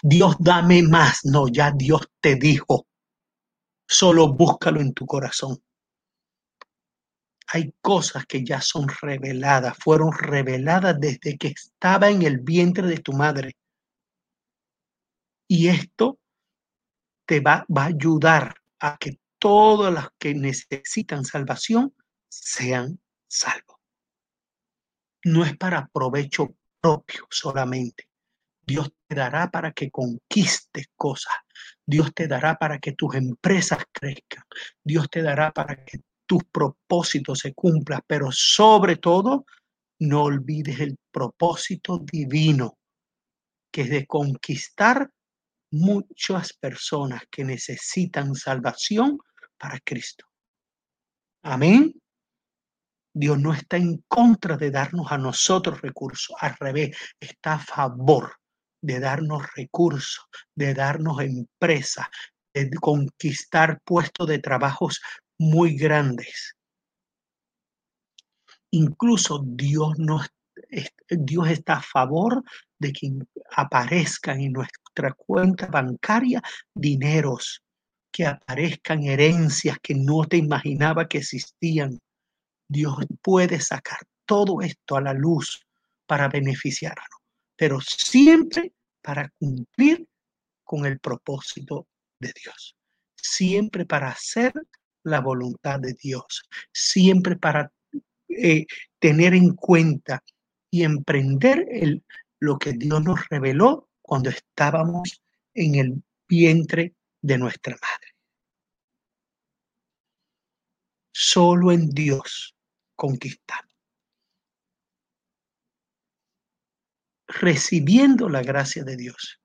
Dios 0.02 0.36
dame 0.38 0.82
más, 0.82 1.20
no, 1.24 1.48
ya 1.48 1.72
Dios 1.72 2.08
te 2.20 2.36
dijo, 2.36 2.86
solo 3.86 4.32
búscalo 4.32 4.80
en 4.80 4.92
tu 4.92 5.06
corazón. 5.06 5.62
Hay 7.48 7.74
cosas 7.80 8.26
que 8.26 8.44
ya 8.44 8.60
son 8.60 8.88
reveladas, 8.88 9.76
fueron 9.78 10.12
reveladas 10.12 10.98
desde 10.98 11.36
que 11.36 11.48
estaba 11.48 12.10
en 12.10 12.22
el 12.22 12.38
vientre 12.38 12.86
de 12.86 12.98
tu 12.98 13.12
madre. 13.12 13.56
Y 15.46 15.68
esto 15.68 16.18
te 17.26 17.40
va, 17.40 17.64
va 17.74 17.84
a 17.84 17.86
ayudar 17.86 18.54
a 18.80 18.96
que 18.96 19.18
todos 19.38 19.92
los 19.92 20.08
que 20.18 20.34
necesitan 20.34 21.24
salvación 21.24 21.94
sean 22.28 22.98
salvos. 23.28 23.76
No 25.24 25.44
es 25.44 25.56
para 25.56 25.86
provecho 25.86 26.56
propio 26.80 27.26
solamente. 27.30 28.08
Dios 28.66 28.90
te 29.06 29.14
dará 29.14 29.50
para 29.50 29.72
que 29.72 29.90
conquistes 29.90 30.88
cosas. 30.96 31.34
Dios 31.86 32.12
te 32.14 32.26
dará 32.26 32.56
para 32.56 32.78
que 32.78 32.92
tus 32.92 33.14
empresas 33.14 33.84
crezcan. 33.92 34.44
Dios 34.82 35.08
te 35.10 35.22
dará 35.22 35.52
para 35.52 35.84
que 35.84 36.00
tus 36.26 36.44
propósitos 36.44 37.40
se 37.40 37.54
cumplan. 37.54 38.00
Pero 38.06 38.30
sobre 38.32 38.96
todo, 38.96 39.46
no 40.00 40.22
olvides 40.22 40.80
el 40.80 40.96
propósito 41.10 41.98
divino, 41.98 42.78
que 43.70 43.82
es 43.82 43.90
de 43.90 44.06
conquistar 44.06 45.10
muchas 45.70 46.52
personas 46.52 47.22
que 47.30 47.44
necesitan 47.44 48.34
salvación 48.34 49.18
para 49.58 49.80
Cristo. 49.80 50.26
Amén. 51.42 51.94
Dios 53.12 53.38
no 53.38 53.52
está 53.52 53.76
en 53.76 54.04
contra 54.08 54.56
de 54.56 54.70
darnos 54.70 55.12
a 55.12 55.18
nosotros 55.18 55.80
recursos, 55.80 56.34
al 56.40 56.56
revés, 56.58 56.96
está 57.20 57.54
a 57.54 57.58
favor 57.60 58.32
de 58.84 59.00
darnos 59.00 59.42
recursos, 59.54 60.26
de 60.54 60.74
darnos 60.74 61.20
empresas, 61.22 62.06
de 62.52 62.68
conquistar 62.76 63.80
puestos 63.82 64.28
de 64.28 64.38
trabajos 64.38 65.00
muy 65.38 65.74
grandes. 65.74 66.54
Incluso 68.72 69.42
Dios, 69.42 69.94
Dios 71.08 71.48
está 71.48 71.74
a 71.74 71.82
favor 71.82 72.44
de 72.78 72.92
que 72.92 73.10
aparezcan 73.56 74.40
en 74.40 74.52
nuestra 74.52 75.12
cuenta 75.16 75.66
bancaria 75.66 76.42
dineros, 76.74 77.62
que 78.12 78.26
aparezcan 78.26 79.02
herencias 79.04 79.78
que 79.82 79.94
no 79.94 80.24
te 80.24 80.36
imaginaba 80.36 81.08
que 81.08 81.18
existían 81.18 81.98
Dios 82.68 82.96
puede 83.22 83.60
sacar 83.60 83.98
todo 84.26 84.60
esto 84.60 84.96
a 84.96 85.00
la 85.00 85.14
luz 85.14 85.64
para 86.06 86.28
beneficiarnos, 86.28 87.13
pero 87.56 87.80
siempre 87.80 88.72
para 89.02 89.30
cumplir 89.38 90.06
con 90.62 90.86
el 90.86 90.98
propósito 90.98 91.86
de 92.18 92.32
Dios, 92.42 92.76
siempre 93.14 93.84
para 93.84 94.08
hacer 94.08 94.52
la 95.02 95.20
voluntad 95.20 95.80
de 95.80 95.94
Dios, 95.94 96.42
siempre 96.72 97.36
para 97.36 97.70
eh, 98.28 98.66
tener 98.98 99.34
en 99.34 99.54
cuenta 99.54 100.22
y 100.70 100.82
emprender 100.82 101.66
el, 101.70 102.02
lo 102.40 102.58
que 102.58 102.72
Dios 102.72 103.02
nos 103.04 103.28
reveló 103.28 103.88
cuando 104.02 104.30
estábamos 104.30 105.22
en 105.52 105.74
el 105.76 106.02
vientre 106.28 106.94
de 107.20 107.38
nuestra 107.38 107.76
madre. 107.80 108.14
Solo 111.12 111.70
en 111.70 111.90
Dios 111.90 112.56
conquistamos. 112.96 113.63
Recibiendo 117.40 118.28
la 118.28 118.42
gracia 118.42 118.84
de 118.84 118.96
Dios. 118.96 119.40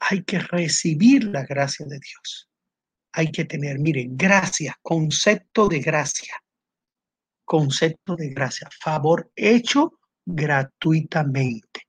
Hay 0.00 0.24
que 0.24 0.38
recibir 0.38 1.24
la 1.24 1.44
gracia 1.44 1.86
de 1.86 1.98
Dios. 1.98 2.48
Hay 3.12 3.30
que 3.30 3.44
tener, 3.44 3.78
mire, 3.78 4.06
gracia, 4.10 4.76
concepto 4.82 5.68
de 5.68 5.80
gracia. 5.80 6.34
Concepto 7.44 8.16
de 8.16 8.30
gracia. 8.30 8.68
Favor 8.80 9.30
hecho 9.36 10.00
gratuitamente. 10.24 11.82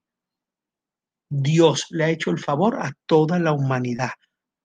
Dios 1.28 1.86
le 1.90 2.04
ha 2.04 2.10
hecho 2.10 2.30
el 2.30 2.38
favor 2.38 2.76
a 2.80 2.92
toda 3.06 3.38
la 3.38 3.52
humanidad. 3.52 4.12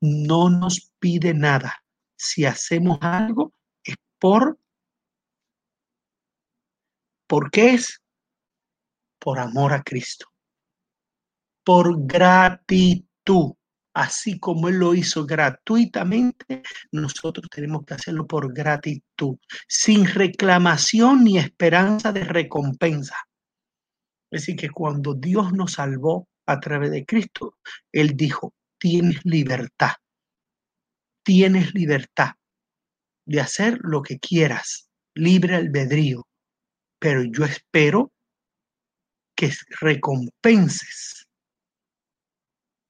No 0.02 0.50
nos 0.50 0.92
pide 1.00 1.34
nada. 1.34 1.84
Si 2.16 2.46
hacemos 2.46 3.00
algo 3.02 3.54
es 3.84 3.96
por... 4.20 4.60
¿Por 7.26 7.50
qué 7.50 7.76
es? 7.76 8.01
Por 9.22 9.38
amor 9.38 9.74
a 9.74 9.84
Cristo. 9.84 10.26
Por 11.64 12.06
gratitud. 12.08 13.54
Así 13.94 14.40
como 14.40 14.70
Él 14.70 14.80
lo 14.80 14.96
hizo 14.96 15.26
gratuitamente, 15.26 16.64
nosotros 16.92 17.48
tenemos 17.50 17.84
que 17.86 17.94
hacerlo 17.94 18.26
por 18.26 18.54
gratitud, 18.54 19.38
sin 19.68 20.06
reclamación 20.06 21.26
ni 21.26 21.38
esperanza 21.38 22.14
de 22.14 22.24
recompensa. 22.24 23.18
Es 24.32 24.42
decir, 24.44 24.56
que 24.56 24.70
cuando 24.70 25.14
Dios 25.14 25.52
nos 25.52 25.74
salvó 25.74 26.30
a 26.46 26.60
través 26.62 26.90
de 26.92 27.06
Cristo, 27.06 27.58
Él 27.92 28.16
dijo, 28.16 28.54
tienes 28.80 29.26
libertad, 29.26 29.96
tienes 31.24 31.74
libertad 31.74 32.32
de 33.26 33.42
hacer 33.42 33.78
lo 33.82 34.02
que 34.02 34.20
quieras, 34.20 34.90
libre 35.14 35.56
albedrío, 35.56 36.26
pero 36.98 37.24
yo 37.24 37.44
espero 37.44 38.14
que 39.42 39.52
recompenses 39.80 41.28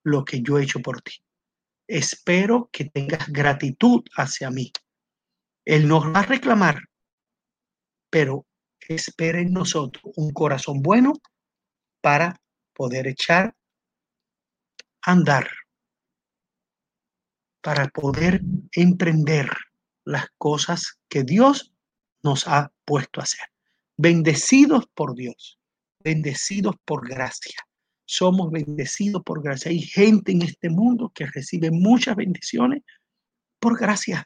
lo 0.03 0.25
que 0.25 0.41
yo 0.41 0.59
he 0.59 0.63
hecho 0.63 0.81
por 0.81 1.01
ti. 1.01 1.13
Espero 1.87 2.69
que 2.73 2.83
tengas 2.83 3.25
gratitud 3.29 4.03
hacia 4.17 4.51
mí. 4.51 4.73
Él 5.63 5.87
nos 5.87 6.03
va 6.07 6.19
a 6.19 6.25
reclamar, 6.25 6.89
pero 8.09 8.45
espera 8.81 9.39
en 9.39 9.53
nosotros 9.53 10.03
un 10.17 10.33
corazón 10.33 10.81
bueno 10.81 11.13
para 12.01 12.41
poder 12.73 13.07
echar 13.07 13.55
andar, 15.03 15.49
para 17.61 17.87
poder 17.87 18.41
emprender 18.73 19.49
las 20.03 20.27
cosas 20.37 20.99
que 21.07 21.23
Dios 21.23 21.73
nos 22.23 22.45
ha 22.45 22.73
puesto 22.83 23.21
a 23.21 23.23
hacer. 23.23 23.47
Bendecidos 23.95 24.87
por 24.93 25.15
Dios, 25.15 25.60
bendecidos 26.03 26.75
por 26.85 27.07
gracia. 27.07 27.55
Somos 28.05 28.51
bendecidos 28.51 29.21
por 29.23 29.41
gracia. 29.41 29.71
Hay 29.71 29.81
gente 29.81 30.31
en 30.31 30.41
este 30.41 30.69
mundo 30.69 31.11
que 31.13 31.25
recibe 31.27 31.71
muchas 31.71 32.15
bendiciones 32.15 32.83
por 33.59 33.79
gracia. 33.79 34.25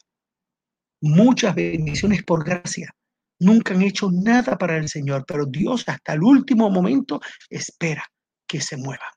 Muchas 1.01 1.53
bendiciones 1.53 2.23
por 2.23 2.43
gracia 2.43 2.95
nunca 3.39 3.73
han 3.73 3.81
hecho 3.81 4.09
nada 4.11 4.57
para 4.57 4.77
el 4.77 4.89
Señor, 4.89 5.25
pero 5.27 5.45
Dios 5.45 5.83
hasta 5.87 6.13
el 6.13 6.23
último 6.23 6.69
momento 6.69 7.19
espera 7.49 8.05
que 8.47 8.61
se 8.61 8.77
mueva. 8.77 9.11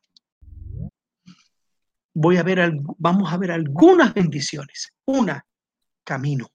Voy 2.15 2.37
a 2.37 2.43
ver, 2.43 2.73
vamos 2.99 3.33
a 3.33 3.37
ver 3.37 3.53
algunas 3.53 4.13
bendiciones. 4.13 4.93
Una, 5.07 5.45
camino. 6.05 6.49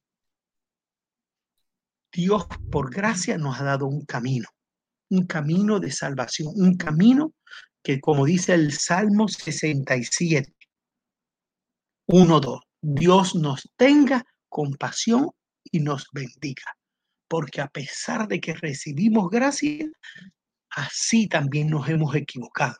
Dios 2.11 2.45
por 2.71 2.93
gracia 2.93 3.37
nos 3.37 3.59
ha 3.59 3.63
dado 3.63 3.87
un 3.87 4.05
camino, 4.05 4.47
un 5.13 5.25
camino 5.25 5.79
de 5.79 5.91
salvación, 5.91 6.53
un 6.55 6.75
camino 6.75 7.33
que 7.83 7.99
como 7.99 8.25
dice 8.25 8.53
el 8.53 8.71
Salmo 8.71 9.27
67, 9.27 10.53
1, 12.07 12.39
2, 12.39 12.61
Dios 12.81 13.35
nos 13.35 13.69
tenga 13.75 14.25
compasión 14.49 15.31
y 15.71 15.79
nos 15.79 16.07
bendiga 16.11 16.63
porque 17.33 17.61
a 17.61 17.67
pesar 17.67 18.27
de 18.27 18.39
que 18.39 18.53
recibimos 18.53 19.27
gracia, 19.27 19.89
así 20.69 21.27
también 21.27 21.67
nos 21.67 21.89
hemos 21.89 22.15
equivocado. 22.15 22.77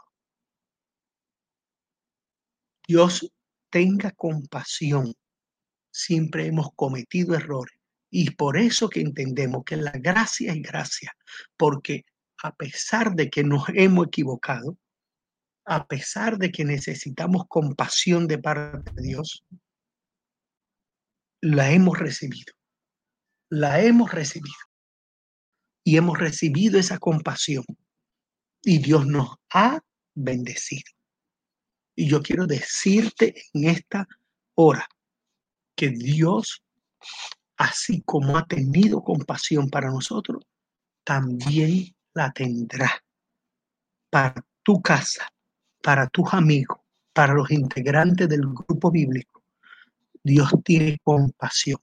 Dios 2.87 3.33
tenga 3.71 4.11
compasión. 4.11 5.11
Siempre 5.91 6.45
hemos 6.45 6.69
cometido 6.75 7.33
errores. 7.33 7.75
Y 8.11 8.29
por 8.35 8.55
eso 8.55 8.89
que 8.89 9.01
entendemos 9.01 9.63
que 9.65 9.77
la 9.77 9.93
gracia 9.93 10.51
es 10.51 10.61
gracia, 10.61 11.17
porque 11.57 12.05
a 12.43 12.53
pesar 12.53 13.15
de 13.15 13.29
que 13.29 13.43
nos 13.43 13.63
hemos 13.73 14.07
equivocado, 14.07 14.77
a 15.65 15.87
pesar 15.87 16.37
de 16.37 16.51
que 16.51 16.65
necesitamos 16.65 17.45
compasión 17.47 18.27
de 18.27 18.37
parte 18.37 18.91
de 18.93 19.01
Dios, 19.01 19.43
la 21.41 21.71
hemos 21.71 21.97
recibido 21.97 22.53
la 23.53 23.81
hemos 23.81 24.11
recibido. 24.11 24.55
Y 25.83 25.97
hemos 25.97 26.17
recibido 26.17 26.79
esa 26.79 26.97
compasión. 26.97 27.63
Y 28.63 28.79
Dios 28.79 29.05
nos 29.05 29.35
ha 29.53 29.79
bendecido. 30.15 30.91
Y 31.95 32.07
yo 32.07 32.23
quiero 32.23 32.47
decirte 32.47 33.43
en 33.53 33.69
esta 33.69 34.07
hora 34.55 34.87
que 35.75 35.89
Dios, 35.89 36.63
así 37.57 38.01
como 38.01 38.37
ha 38.37 38.47
tenido 38.47 39.03
compasión 39.03 39.69
para 39.69 39.91
nosotros, 39.91 40.43
también 41.03 41.92
la 42.13 42.31
tendrá 42.31 42.91
para 44.09 44.45
tu 44.61 44.81
casa, 44.81 45.27
para 45.81 46.07
tus 46.07 46.33
amigos, 46.33 46.79
para 47.13 47.33
los 47.33 47.49
integrantes 47.51 48.29
del 48.29 48.41
grupo 48.41 48.91
bíblico. 48.91 49.43
Dios 50.23 50.51
tiene 50.63 50.99
compasión 51.03 51.79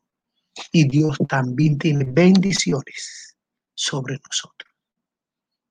y 0.73 0.89
Dios 0.89 1.19
también 1.29 1.79
tiene 1.79 2.05
bendiciones 2.05 3.37
sobre 3.75 4.19
nosotros. 4.27 4.71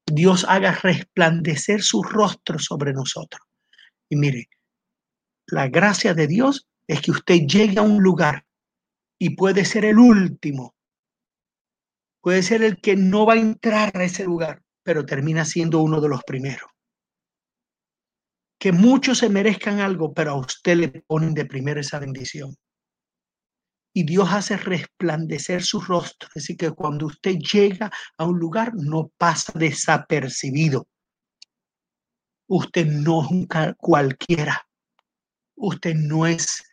Dios 0.05 0.45
haga 0.47 0.71
resplandecer 0.71 1.81
su 1.81 2.03
rostro 2.03 2.59
sobre 2.59 2.93
nosotros. 2.93 3.41
Y 4.09 4.15
mire, 4.15 4.49
la 5.47 5.67
gracia 5.67 6.13
de 6.13 6.27
Dios 6.27 6.67
es 6.87 7.01
que 7.01 7.11
usted 7.11 7.41
llegue 7.41 7.79
a 7.79 7.83
un 7.83 8.01
lugar 8.01 8.45
y 9.19 9.31
puede 9.35 9.65
ser 9.65 9.85
el 9.85 9.99
último. 9.99 10.75
Puede 12.21 12.43
ser 12.43 12.63
el 12.63 12.79
que 12.81 12.95
no 12.95 13.25
va 13.25 13.33
a 13.33 13.39
entrar 13.39 13.95
a 13.95 14.03
ese 14.03 14.25
lugar, 14.25 14.61
pero 14.83 15.05
termina 15.05 15.45
siendo 15.45 15.81
uno 15.81 16.01
de 16.01 16.09
los 16.09 16.23
primeros. 16.23 16.69
Que 18.59 18.71
muchos 18.71 19.19
se 19.19 19.29
merezcan 19.29 19.79
algo, 19.79 20.13
pero 20.13 20.31
a 20.31 20.39
usted 20.39 20.75
le 20.75 20.89
ponen 21.07 21.33
de 21.33 21.45
primero 21.45 21.79
esa 21.79 21.99
bendición 21.99 22.55
y 23.93 24.03
Dios 24.03 24.29
hace 24.31 24.57
resplandecer 24.57 25.63
su 25.63 25.81
rostro. 25.81 26.29
Así 26.35 26.55
que 26.55 26.71
cuando 26.71 27.07
usted 27.07 27.37
llega 27.37 27.91
a 28.17 28.25
un 28.25 28.39
lugar 28.39 28.73
no 28.75 29.11
pasa 29.17 29.53
desapercibido. 29.57 30.87
Usted 32.47 32.85
no 32.85 33.23
es 33.23 33.31
un 33.31 33.47
cualquiera. 33.77 34.65
Usted 35.55 35.95
no 35.95 36.25
es 36.25 36.63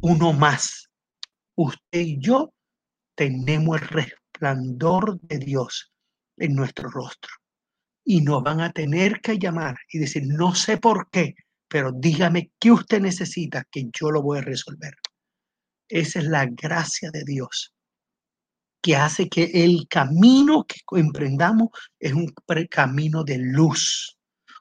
uno 0.00 0.32
más. 0.32 0.90
Usted 1.56 2.00
y 2.00 2.20
yo 2.20 2.52
tenemos 3.16 3.80
el 3.80 3.88
resplandor 4.34 5.20
de 5.20 5.38
Dios 5.38 5.92
en 6.36 6.54
nuestro 6.54 6.90
rostro. 6.90 7.30
Y 8.04 8.20
nos 8.20 8.42
van 8.42 8.60
a 8.60 8.72
tener 8.72 9.20
que 9.20 9.38
llamar 9.38 9.76
y 9.88 9.98
decir, 9.98 10.24
no 10.26 10.54
sé 10.54 10.76
por 10.76 11.08
qué, 11.10 11.34
pero 11.68 11.92
dígame 11.92 12.50
qué 12.58 12.70
usted 12.70 13.00
necesita, 13.00 13.64
que 13.70 13.88
yo 13.92 14.10
lo 14.10 14.22
voy 14.22 14.38
a 14.38 14.42
resolver. 14.42 14.94
Esa 15.88 16.18
es 16.18 16.26
la 16.26 16.46
gracia 16.46 17.10
de 17.10 17.24
Dios 17.24 17.70
que 18.82 18.96
hace 18.96 19.30
que 19.30 19.44
el 19.44 19.88
camino 19.88 20.66
que 20.66 20.78
emprendamos 21.00 21.70
es 21.98 22.12
un 22.12 22.26
camino 22.68 23.24
de 23.24 23.38
luz, 23.38 24.18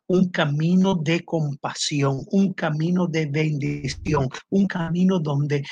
un 0.08 0.30
camino 0.30 0.96
de 0.96 1.26
compasión, 1.26 2.22
un 2.32 2.54
camino 2.54 3.08
de 3.08 3.26
bendición, 3.26 4.30
un 4.50 4.66
camino 4.68 5.20
donde 5.20 5.66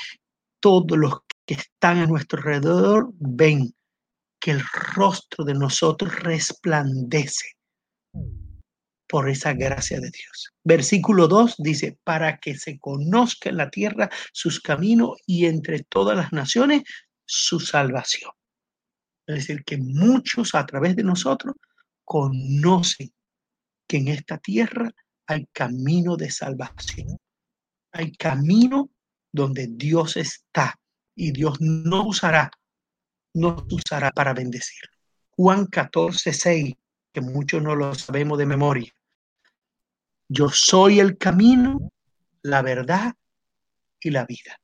todos 0.60 0.98
los 0.98 1.20
que 1.46 1.54
están 1.54 1.96
a 2.00 2.06
nuestro 2.06 2.40
alrededor 2.40 3.10
ven 3.18 3.74
que 4.42 4.50
el 4.50 4.62
rostro 4.94 5.44
de 5.44 5.54
nosotros 5.54 6.18
resplandece, 6.18 7.52
por 9.08 9.28
esa 9.28 9.52
gracia 9.52 10.00
de 10.00 10.10
Dios. 10.10 10.52
Versículo 10.64 11.28
2 11.28 11.56
dice, 11.58 11.96
para 12.02 12.38
que 12.38 12.58
se 12.58 12.78
conozca 12.80 13.50
en 13.50 13.58
la 13.58 13.70
tierra 13.70 14.10
sus 14.32 14.60
caminos 14.60 15.18
y 15.26 15.46
entre 15.46 15.84
todas 15.84 16.16
las 16.16 16.32
naciones 16.32 16.82
su 17.24 17.60
salvación. 17.60 18.32
Es 19.26 19.36
decir, 19.36 19.62
que 19.64 19.78
muchos 19.78 20.54
a 20.56 20.66
través 20.66 20.96
de 20.96 21.04
nosotros 21.04 21.54
conocen 22.02 23.12
que 23.86 23.98
en 23.98 24.08
esta 24.08 24.38
tierra 24.38 24.90
hay 25.26 25.46
camino 25.52 26.16
de 26.16 26.30
salvación. 26.30 27.16
Hay 27.92 28.12
camino 28.16 28.90
donde 29.30 29.68
Dios 29.70 30.16
está 30.16 30.80
y 31.14 31.30
Dios 31.30 31.60
no 31.60 32.06
usará, 32.06 32.50
no 33.34 33.66
usará 33.70 34.10
para 34.10 34.34
bendecir. 34.34 34.82
Juan 35.30 35.66
14, 35.66 36.32
6, 36.32 36.74
que 37.12 37.20
muchos 37.20 37.62
no 37.62 37.74
lo 37.74 37.94
sabemos 37.94 38.38
de 38.38 38.46
memoria. 38.46 38.92
Yo 40.28 40.48
soy 40.48 41.00
el 41.00 41.18
camino, 41.18 41.90
la 42.42 42.62
verdad 42.62 43.14
y 44.00 44.10
la 44.10 44.24
vida. 44.24 44.58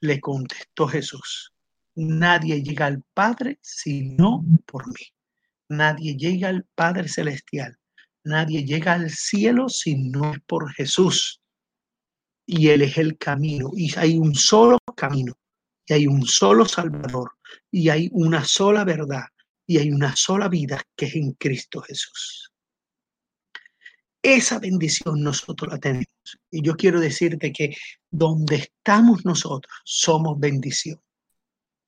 Le 0.00 0.20
contestó 0.20 0.86
Jesús. 0.86 1.52
Nadie 1.96 2.62
llega 2.62 2.86
al 2.86 3.02
Padre 3.14 3.58
sino 3.62 4.44
por 4.66 4.86
mí. 4.88 5.12
Nadie 5.68 6.16
llega 6.16 6.48
al 6.48 6.64
Padre 6.74 7.08
Celestial. 7.08 7.78
Nadie 8.24 8.64
llega 8.64 8.94
al 8.94 9.10
cielo 9.10 9.68
si 9.68 9.96
no 9.96 10.32
es 10.32 10.40
por 10.46 10.72
Jesús. 10.72 11.40
Y 12.46 12.68
Él 12.68 12.82
es 12.82 12.98
el 12.98 13.16
camino. 13.16 13.70
Y 13.74 13.96
hay 13.98 14.18
un 14.18 14.34
solo 14.34 14.78
camino. 14.96 15.34
Y 15.86 15.92
hay 15.92 16.06
un 16.06 16.26
solo 16.26 16.66
Salvador. 16.66 17.32
Y 17.70 17.88
hay 17.88 18.08
una 18.12 18.44
sola 18.44 18.84
verdad. 18.84 19.24
Y 19.66 19.78
hay 19.78 19.90
una 19.90 20.14
sola 20.16 20.48
vida 20.48 20.82
que 20.96 21.06
es 21.06 21.14
en 21.14 21.32
Cristo 21.32 21.80
Jesús. 21.82 22.52
Esa 24.24 24.58
bendición 24.58 25.22
nosotros 25.22 25.70
la 25.70 25.78
tenemos. 25.78 26.06
Y 26.50 26.62
yo 26.62 26.76
quiero 26.76 26.98
decirte 26.98 27.52
que 27.52 27.76
donde 28.10 28.56
estamos 28.56 29.24
nosotros 29.26 29.72
somos 29.84 30.40
bendición. 30.40 30.98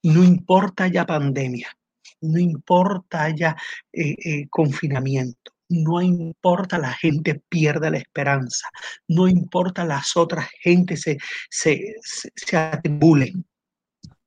No 0.03 0.23
importa 0.23 0.87
ya 0.89 1.07
pandemia, 1.07 1.75
no 2.21 2.39
importa 2.39 3.35
ya 3.35 3.57
eh, 3.93 4.15
eh, 4.23 4.49
confinamiento, 4.49 5.53
no 5.71 6.01
importa 6.03 6.79
la 6.79 6.93
gente 6.93 7.43
pierda 7.49 7.91
la 7.91 7.99
esperanza, 7.99 8.69
no 9.09 9.27
importa 9.27 9.85
las 9.85 10.17
otras 10.17 10.49
gentes 10.61 11.01
se, 11.01 11.19
se, 11.51 11.97
se, 12.03 12.31
se 12.35 12.57
atribulen. 12.57 13.47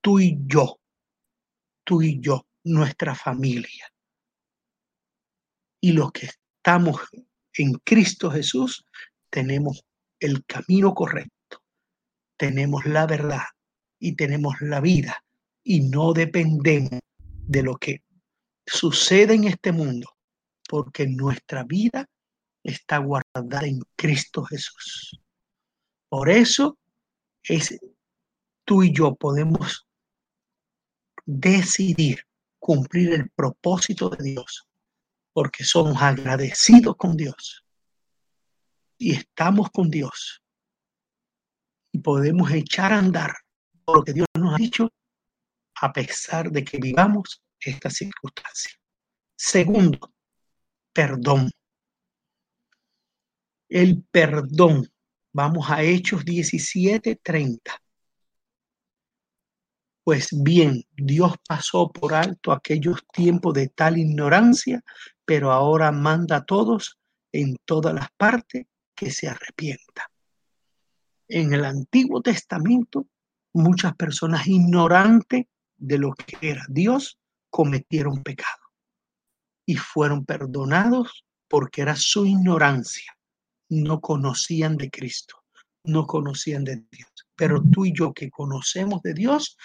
Tú 0.01 0.19
y 0.19 0.37
yo, 0.45 0.79
tú 1.83 2.01
y 2.01 2.19
yo, 2.19 2.45
nuestra 2.63 3.15
familia. 3.15 3.91
Y 5.81 5.93
los 5.93 6.11
que 6.11 6.27
estamos 6.27 6.99
en 7.53 7.73
Cristo 7.83 8.31
Jesús, 8.31 8.85
tenemos 9.29 9.83
el 10.19 10.45
camino 10.45 10.93
correcto, 10.93 11.63
tenemos 12.37 12.85
la 12.85 13.05
verdad 13.05 13.43
y 13.99 14.15
tenemos 14.15 14.55
la 14.61 14.81
vida 14.81 15.23
y 15.63 15.81
no 15.81 16.13
dependemos 16.13 16.99
de 17.21 17.63
lo 17.63 17.77
que 17.77 18.03
sucede 18.65 19.33
en 19.33 19.45
este 19.45 19.71
mundo, 19.71 20.15
porque 20.67 21.07
nuestra 21.07 21.63
vida 21.63 22.05
está 22.63 22.97
guardada 22.97 23.65
en 23.65 23.81
Cristo 23.95 24.43
Jesús. 24.43 25.19
Por 26.09 26.29
eso 26.29 26.77
es 27.43 27.79
tú 28.65 28.83
y 28.83 28.93
yo 28.93 29.15
podemos 29.15 29.88
decidir 31.31 32.23
cumplir 32.57 33.13
el 33.13 33.29
propósito 33.29 34.09
de 34.09 34.31
Dios, 34.31 34.67
porque 35.31 35.63
somos 35.63 36.01
agradecidos 36.01 36.95
con 36.97 37.15
Dios 37.15 37.63
y 38.97 39.13
estamos 39.13 39.69
con 39.69 39.91
Dios 39.91 40.41
y 41.91 41.99
podemos 41.99 42.51
echar 42.51 42.93
a 42.93 42.97
andar 42.97 43.35
lo 43.85 44.03
que 44.03 44.13
Dios 44.13 44.27
nos 44.33 44.55
ha 44.55 44.57
dicho 44.57 44.91
a 45.75 45.93
pesar 45.93 46.51
de 46.51 46.63
que 46.63 46.79
vivamos 46.79 47.43
esta 47.59 47.91
circunstancia. 47.91 48.71
Segundo, 49.35 50.11
perdón. 50.91 51.51
El 53.69 54.03
perdón. 54.03 54.91
Vamos 55.31 55.69
a 55.69 55.83
Hechos 55.83 56.25
17:30. 56.25 57.79
Pues 60.09 60.29
bien, 60.31 60.83
Dios 60.97 61.35
pasó 61.47 61.91
por 61.91 62.15
alto 62.15 62.51
aquellos 62.51 63.05
tiempos 63.13 63.53
de 63.53 63.67
tal 63.67 63.99
ignorancia, 63.99 64.83
pero 65.23 65.51
ahora 65.51 65.91
manda 65.91 66.37
a 66.37 66.45
todos 66.45 66.97
en 67.31 67.57
todas 67.63 67.93
las 67.93 68.09
partes 68.17 68.65
que 68.95 69.11
se 69.11 69.27
arrepientan. 69.27 70.07
En 71.27 71.53
el 71.53 71.63
Antiguo 71.63 72.23
Testamento, 72.23 73.05
muchas 73.53 73.95
personas 73.95 74.47
ignorantes 74.47 75.45
de 75.77 75.99
lo 75.99 76.13
que 76.13 76.37
era 76.41 76.65
Dios, 76.69 77.19
cometieron 77.51 78.23
pecado 78.23 78.63
y 79.63 79.75
fueron 79.75 80.25
perdonados 80.25 81.23
porque 81.47 81.83
era 81.83 81.95
su 81.95 82.25
ignorancia. 82.25 83.15
No 83.69 84.01
conocían 84.01 84.75
de 84.75 84.89
Cristo, 84.89 85.38
no 85.83 86.05
conocían 86.05 86.63
de 86.63 86.83
Dios. 86.91 87.09
Pero 87.35 87.61
tú 87.71 87.85
y 87.85 87.93
yo 87.93 88.13
que 88.13 88.29
conocemos 88.29 89.01
de 89.01 89.13
Dios, 89.13 89.57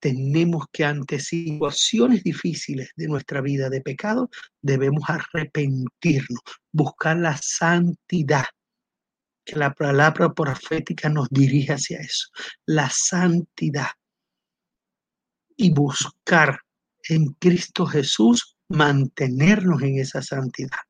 tenemos 0.00 0.66
que 0.72 0.84
ante 0.84 1.20
situaciones 1.20 2.22
difíciles 2.24 2.90
de 2.96 3.08
nuestra 3.08 3.40
vida 3.40 3.68
de 3.68 3.80
pecado, 3.80 4.30
debemos 4.62 5.04
arrepentirnos, 5.08 6.40
buscar 6.72 7.18
la 7.18 7.38
santidad 7.40 8.46
que 9.44 9.56
la 9.56 9.72
palabra 9.72 10.34
profética 10.34 11.08
nos 11.08 11.28
dirige 11.30 11.72
hacia 11.72 12.00
eso, 12.00 12.28
la 12.66 12.90
santidad. 12.90 13.88
Y 15.56 15.70
buscar 15.70 16.60
en 17.08 17.32
Cristo 17.32 17.86
Jesús 17.86 18.56
mantenernos 18.68 19.82
en 19.82 19.98
esa 19.98 20.20
santidad, 20.20 20.80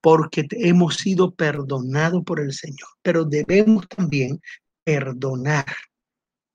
porque 0.00 0.46
hemos 0.50 0.96
sido 0.96 1.34
perdonados 1.34 2.22
por 2.24 2.40
el 2.40 2.52
Señor, 2.52 2.88
pero 3.02 3.24
debemos 3.24 3.88
también 3.88 4.40
perdonar 4.84 5.66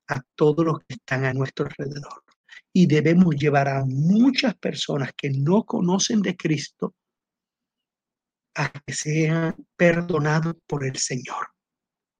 a 0.08 0.22
todos 0.34 0.64
los 0.64 0.78
que 0.80 0.94
están 0.94 1.24
a 1.24 1.32
nuestro 1.32 1.66
alrededor. 1.66 2.22
Y 2.72 2.86
debemos 2.86 3.36
llevar 3.36 3.68
a 3.68 3.84
muchas 3.84 4.54
personas 4.56 5.10
que 5.16 5.30
no 5.30 5.64
conocen 5.64 6.22
de 6.22 6.36
Cristo 6.36 6.94
a 8.56 8.70
que 8.70 8.92
sean 8.92 9.54
perdonados 9.76 10.56
por 10.66 10.84
el 10.84 10.96
Señor 10.96 11.54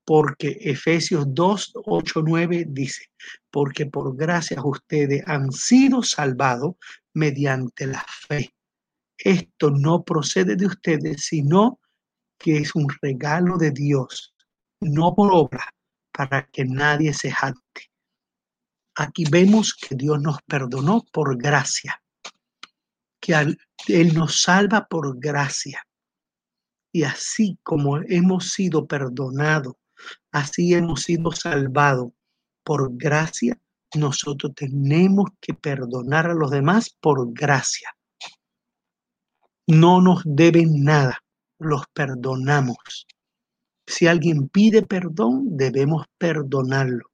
porque 0.05 0.59
Efesios 0.61 1.25
2, 1.29 1.73
8, 1.85 2.23
9 2.25 2.67
dice, 2.69 3.11
porque 3.51 3.87
por 3.87 4.17
gracias 4.17 4.61
ustedes 4.65 5.23
han 5.27 5.51
sido 5.51 6.03
salvados 6.03 6.77
mediante 7.15 7.87
la 7.87 8.05
fe. 8.29 8.55
Esto 9.19 9.71
no 9.71 10.03
procede 10.03 10.57
de 10.57 10.67
ustedes, 10.67 11.27
sino 11.27 11.81
que 12.39 12.59
es 12.59 12.75
un 12.75 12.89
regalo 13.01 13.57
de 13.57 13.71
Dios, 13.71 14.35
no 14.81 15.15
por 15.15 15.33
obra, 15.33 15.69
para 16.13 16.47
que 16.47 16.65
nadie 16.65 17.15
se 17.15 17.31
jacte. 17.31 17.91
Aquí 18.97 19.25
vemos 19.31 19.75
que 19.75 19.95
Dios 19.95 20.21
nos 20.21 20.43
perdonó 20.43 21.05
por 21.13 21.37
gracia, 21.37 22.03
que 23.21 23.57
Él 23.89 24.15
nos 24.15 24.43
salva 24.43 24.87
por 24.87 25.19
gracia. 25.19 25.87
Y 26.93 27.03
así 27.03 27.59
como 27.63 27.99
hemos 27.99 28.53
sido 28.53 28.87
perdonados 28.87 29.75
Así 30.33 30.75
hemos 30.75 31.03
sido 31.03 31.33
salvados 31.33 32.13
por 32.65 32.97
gracia. 32.97 33.59
Nosotros 33.95 34.53
tenemos 34.55 35.31
que 35.41 35.55
perdonar 35.55 36.27
a 36.27 36.35
los 36.35 36.51
demás 36.51 36.91
por 37.01 37.33
gracia. 37.33 37.94
No 39.67 40.03
nos 40.03 40.21
deben 40.27 40.85
nada, 40.85 41.23
los 41.59 41.85
perdonamos. 41.95 43.07
Si 43.87 44.07
alguien 44.07 44.49
pide 44.49 44.83
perdón, 44.83 45.57
debemos 45.57 46.05
perdonarlo. 46.19 47.11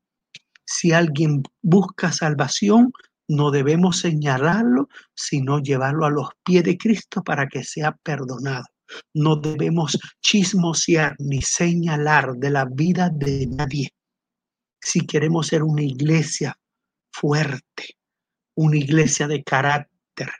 Si 0.65 0.91
alguien 0.93 1.45
busca 1.63 2.11
salvación, 2.11 2.93
no 3.29 3.53
debemos 3.53 4.01
señalarlo, 4.01 4.89
sino 5.15 5.61
llevarlo 5.61 6.07
a 6.07 6.11
los 6.11 6.31
pies 6.45 6.65
de 6.65 6.77
Cristo 6.77 7.23
para 7.23 7.47
que 7.47 7.63
sea 7.63 7.93
perdonado. 8.03 8.65
No 9.15 9.37
debemos 9.37 9.97
chismosear 10.21 11.15
ni 11.21 11.43
señalar 11.43 12.35
de 12.35 12.51
la 12.51 12.65
vida 12.65 13.11
de 13.13 13.47
nadie. 13.47 13.91
Si 14.81 15.07
queremos 15.07 15.47
ser 15.47 15.63
una 15.63 15.83
iglesia 15.83 16.59
fuerte, 17.13 17.97
una 18.57 18.77
iglesia 18.77 19.29
de 19.29 19.45
carácter, 19.45 20.31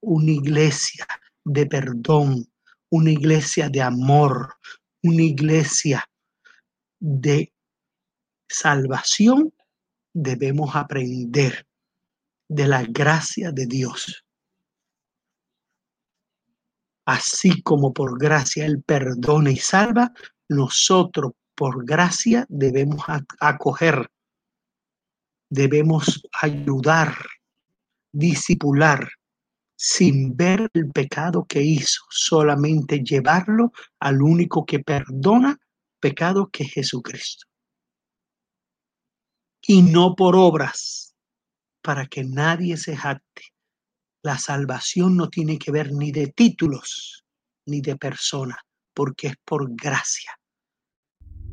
una 0.00 0.30
iglesia 0.30 1.06
de 1.48 1.66
perdón, 1.66 2.46
una 2.90 3.10
iglesia 3.10 3.68
de 3.68 3.82
amor, 3.82 4.54
una 5.02 5.22
iglesia 5.22 6.04
de 7.00 7.52
salvación, 8.48 9.52
debemos 10.14 10.74
aprender 10.74 11.66
de 12.48 12.66
la 12.66 12.82
gracia 12.82 13.52
de 13.52 13.66
Dios. 13.66 14.24
así 17.08 17.62
como 17.62 17.94
por 17.94 18.18
gracia 18.18 18.66
Él 18.66 18.82
perdona 18.82 19.50
y 19.50 19.56
salva, 19.56 20.12
nosotros 20.46 21.32
por 21.54 21.86
gracia 21.86 22.44
debemos 22.50 23.02
acoger, 23.40 24.10
debemos 25.48 26.22
ayudar, 26.42 27.16
disipular, 28.12 29.08
sin 29.80 30.36
ver 30.36 30.68
el 30.74 30.90
pecado 30.90 31.46
que 31.48 31.62
hizo, 31.62 32.02
solamente 32.10 32.98
llevarlo 32.98 33.72
al 34.00 34.20
único 34.20 34.66
que 34.66 34.80
perdona 34.80 35.56
pecado 36.00 36.50
que 36.50 36.64
es 36.64 36.72
Jesucristo. 36.72 37.46
Y 39.62 39.82
no 39.82 40.16
por 40.16 40.34
obras, 40.34 41.14
para 41.80 42.06
que 42.06 42.24
nadie 42.24 42.76
se 42.76 42.96
jacte. 42.96 43.42
La 44.24 44.36
salvación 44.36 45.16
no 45.16 45.28
tiene 45.28 45.58
que 45.58 45.70
ver 45.70 45.92
ni 45.92 46.10
de 46.10 46.26
títulos 46.26 47.24
ni 47.66 47.80
de 47.80 47.96
persona, 47.96 48.58
porque 48.92 49.28
es 49.28 49.36
por 49.44 49.72
gracia. 49.76 50.32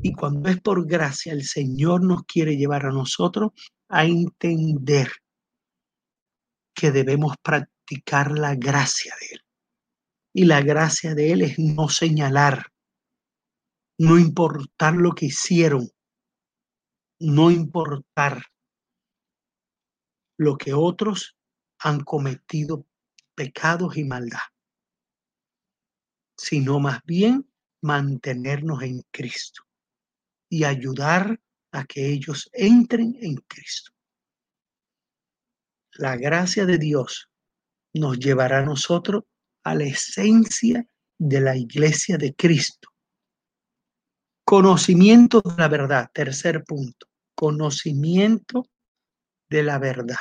Y 0.02 0.14
cuando 0.14 0.50
es 0.50 0.60
por 0.62 0.88
gracia, 0.88 1.32
el 1.32 1.44
Señor 1.44 2.04
nos 2.04 2.24
quiere 2.24 2.58
llevar 2.58 2.88
a 2.88 2.92
nosotros 2.92 3.52
a 3.88 4.06
entender 4.06 5.12
que 6.74 6.92
debemos 6.92 7.36
practicar 7.44 7.75
la 8.32 8.56
gracia 8.56 9.14
de 9.20 9.28
Él. 9.34 9.42
Y 10.34 10.46
la 10.46 10.62
gracia 10.62 11.16
de 11.16 11.32
Él 11.32 11.42
es 11.42 11.60
no 11.60 11.90
señalar, 11.90 12.72
no 13.98 14.18
importar 14.18 14.96
lo 14.96 15.14
que 15.14 15.28
hicieron, 15.28 15.90
no 17.20 17.52
importar 17.52 18.44
lo 20.38 20.58
que 20.58 20.74
otros 20.74 21.38
han 21.80 22.04
cometido 22.04 22.86
pecados 23.36 23.96
y 23.98 24.04
maldad, 24.04 24.40
sino 26.38 26.80
más 26.80 27.02
bien 27.06 27.50
mantenernos 27.82 28.82
en 28.82 29.02
Cristo 29.12 29.64
y 30.50 30.64
ayudar 30.64 31.40
a 31.72 31.86
que 31.86 32.10
ellos 32.12 32.50
entren 32.54 33.18
en 33.22 33.36
Cristo. 33.36 33.92
La 35.94 36.18
gracia 36.18 36.66
de 36.66 36.78
Dios 36.78 37.30
nos 37.96 38.20
llevará 38.20 38.60
a 38.60 38.66
nosotros 38.66 39.24
a 39.64 39.74
la 39.74 39.86
esencia 39.86 40.86
de 41.18 41.40
la 41.40 41.56
iglesia 41.56 42.18
de 42.18 42.36
Cristo. 42.36 42.90
Conocimiento 44.44 45.42
de 45.42 45.56
la 45.58 45.68
verdad, 45.68 46.10
tercer 46.14 46.64
punto, 46.66 47.08
conocimiento 47.36 48.68
de 49.50 49.64
la 49.64 49.80
verdad. 49.80 50.18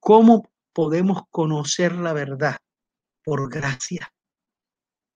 ¿Cómo 0.00 0.50
podemos 0.72 1.22
conocer 1.30 1.94
la 1.94 2.12
verdad? 2.12 2.56
Por 3.22 3.50
gracia. 3.50 4.12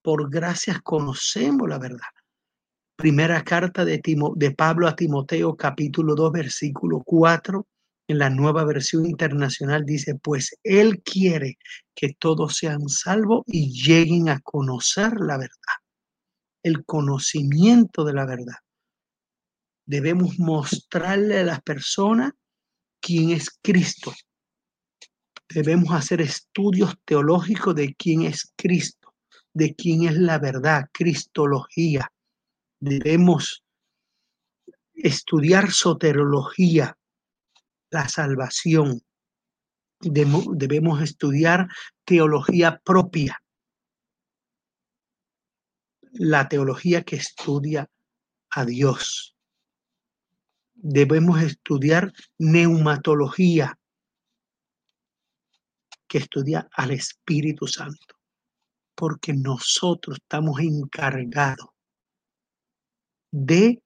Por 0.03 0.31
gracias 0.31 0.81
conocemos 0.83 1.69
la 1.69 1.79
verdad. 1.79 2.09
Primera 2.97 3.43
carta 3.43 3.85
de, 3.85 4.01
de 4.37 4.51
Pablo 4.53 4.87
a 4.87 4.95
Timoteo, 4.95 5.57
capítulo 5.57 6.15
2, 6.15 6.33
versículo 6.33 7.03
4, 7.05 7.67
en 8.09 8.18
la 8.18 8.31
nueva 8.31 8.64
versión 8.64 9.07
internacional 9.07 9.85
dice, 9.85 10.14
pues 10.14 10.59
Él 10.64 11.03
quiere 11.03 11.59
que 11.94 12.14
todos 12.18 12.57
sean 12.57 12.88
salvos 12.88 13.42
y 13.47 13.71
lleguen 13.71 14.31
a 14.31 14.40
conocer 14.40 15.12
la 15.21 15.37
verdad. 15.37 15.77
El 16.62 16.85
conocimiento 16.87 18.05
de 18.05 18.14
la 18.14 18.25
verdad. 18.25 18.57
Debemos 19.87 20.38
mostrarle 20.38 21.38
a 21.38 21.44
las 21.44 21.62
personas 21.62 22.33
quién 23.01 23.31
es 23.31 23.51
Cristo. 23.62 24.14
Debemos 25.49 25.94
hacer 25.94 26.23
estudios 26.23 26.94
teológicos 27.05 27.75
de 27.75 27.94
quién 27.94 28.23
es 28.23 28.53
Cristo, 28.57 29.14
de 29.53 29.75
quién 29.75 30.05
es 30.09 30.16
la 30.16 30.38
verdad, 30.38 30.88
cristología. 30.92 32.11
Debemos 32.81 33.64
estudiar 34.94 35.71
soterología, 35.71 36.99
la 37.90 38.09
salvación. 38.09 39.01
Debemos 40.01 41.03
estudiar 41.03 41.68
teología 42.05 42.81
propia, 42.85 43.42
la 46.12 46.48
teología 46.48 47.03
que 47.03 47.16
estudia 47.16 47.90
a 48.51 48.64
Dios. 48.64 49.37
Debemos 50.74 51.42
estudiar 51.42 52.12
neumatología, 52.38 53.77
que 56.07 56.18
estudia 56.18 56.68
al 56.72 56.92
Espíritu 56.92 57.66
Santo, 57.66 58.14
porque 58.94 59.35
nosotros 59.35 60.18
estamos 60.22 60.61
encargados 60.61 61.68
de 63.31 63.83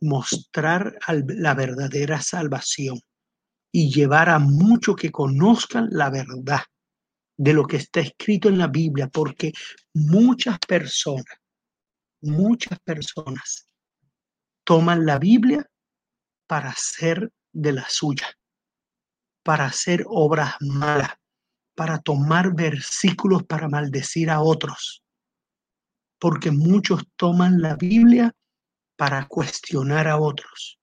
mostrar 0.00 0.98
la 1.08 1.54
verdadera 1.54 2.20
salvación 2.20 3.00
y 3.72 3.90
llevar 3.90 4.28
a 4.28 4.38
muchos 4.38 4.94
que 4.96 5.10
conozcan 5.10 5.88
la 5.90 6.10
verdad 6.10 6.60
de 7.36 7.54
lo 7.54 7.66
que 7.66 7.78
está 7.78 8.00
escrito 8.00 8.48
en 8.48 8.58
la 8.58 8.68
Biblia, 8.68 9.08
porque 9.08 9.52
muchas 9.94 10.58
personas, 10.58 11.38
muchas 12.20 12.78
personas 12.80 13.66
toman 14.64 15.06
la 15.06 15.18
Biblia 15.18 15.66
para 16.46 16.68
hacer 16.68 17.32
de 17.52 17.72
la 17.72 17.88
suya, 17.88 18.26
para 19.42 19.64
hacer 19.64 20.04
obras 20.06 20.54
malas, 20.60 21.14
para 21.74 21.98
tomar 21.98 22.54
versículos 22.54 23.44
para 23.44 23.68
maldecir 23.68 24.30
a 24.30 24.42
otros. 24.42 25.02
Porque 26.18 26.50
muchos 26.50 27.02
toman 27.16 27.60
la 27.60 27.74
Biblia 27.74 28.32
para 28.96 29.26
cuestionar 29.26 30.06
a 30.06 30.18
otros. 30.18 30.78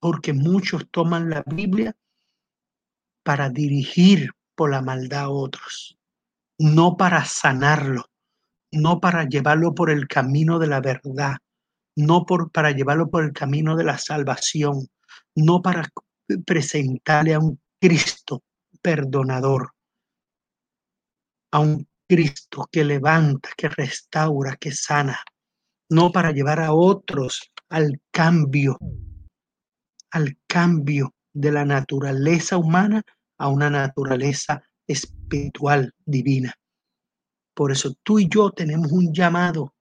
Porque 0.00 0.32
muchos 0.32 0.88
toman 0.90 1.30
la 1.30 1.42
Biblia 1.46 1.96
para 3.22 3.50
dirigir 3.50 4.30
por 4.54 4.70
la 4.70 4.82
maldad 4.82 5.24
a 5.24 5.28
otros, 5.30 5.98
no 6.58 6.96
para 6.96 7.24
sanarlo, 7.24 8.06
no 8.72 9.00
para 9.00 9.24
llevarlo 9.24 9.74
por 9.74 9.90
el 9.90 10.08
camino 10.08 10.58
de 10.58 10.66
la 10.66 10.80
verdad, 10.80 11.36
no 11.96 12.26
por, 12.26 12.50
para 12.50 12.70
llevarlo 12.70 13.10
por 13.10 13.24
el 13.24 13.32
camino 13.32 13.76
de 13.76 13.84
la 13.84 13.98
salvación, 13.98 14.88
no 15.34 15.62
para 15.62 15.88
presentarle 16.44 17.34
a 17.34 17.38
un 17.38 17.60
Cristo 17.80 18.42
perdonador, 18.82 19.72
a 21.52 21.60
un 21.60 21.88
Cristo 22.08 22.68
que 22.70 22.84
levanta, 22.84 23.50
que 23.56 23.68
restaura, 23.68 24.56
que 24.56 24.72
sana, 24.72 25.22
no 25.90 26.10
para 26.10 26.32
llevar 26.32 26.60
a 26.60 26.72
otros 26.72 27.52
al 27.68 28.00
cambio, 28.10 28.78
al 30.10 30.38
cambio 30.46 31.14
de 31.32 31.52
la 31.52 31.64
naturaleza 31.64 32.56
humana 32.56 33.02
a 33.38 33.48
una 33.48 33.70
naturaleza 33.70 34.62
espiritual 34.86 35.92
divina. 36.04 36.54
Por 37.54 37.72
eso 37.72 37.94
tú 38.02 38.18
y 38.18 38.28
yo 38.28 38.50
tenemos 38.50 38.90
un 38.92 39.12
llamado 39.12 39.74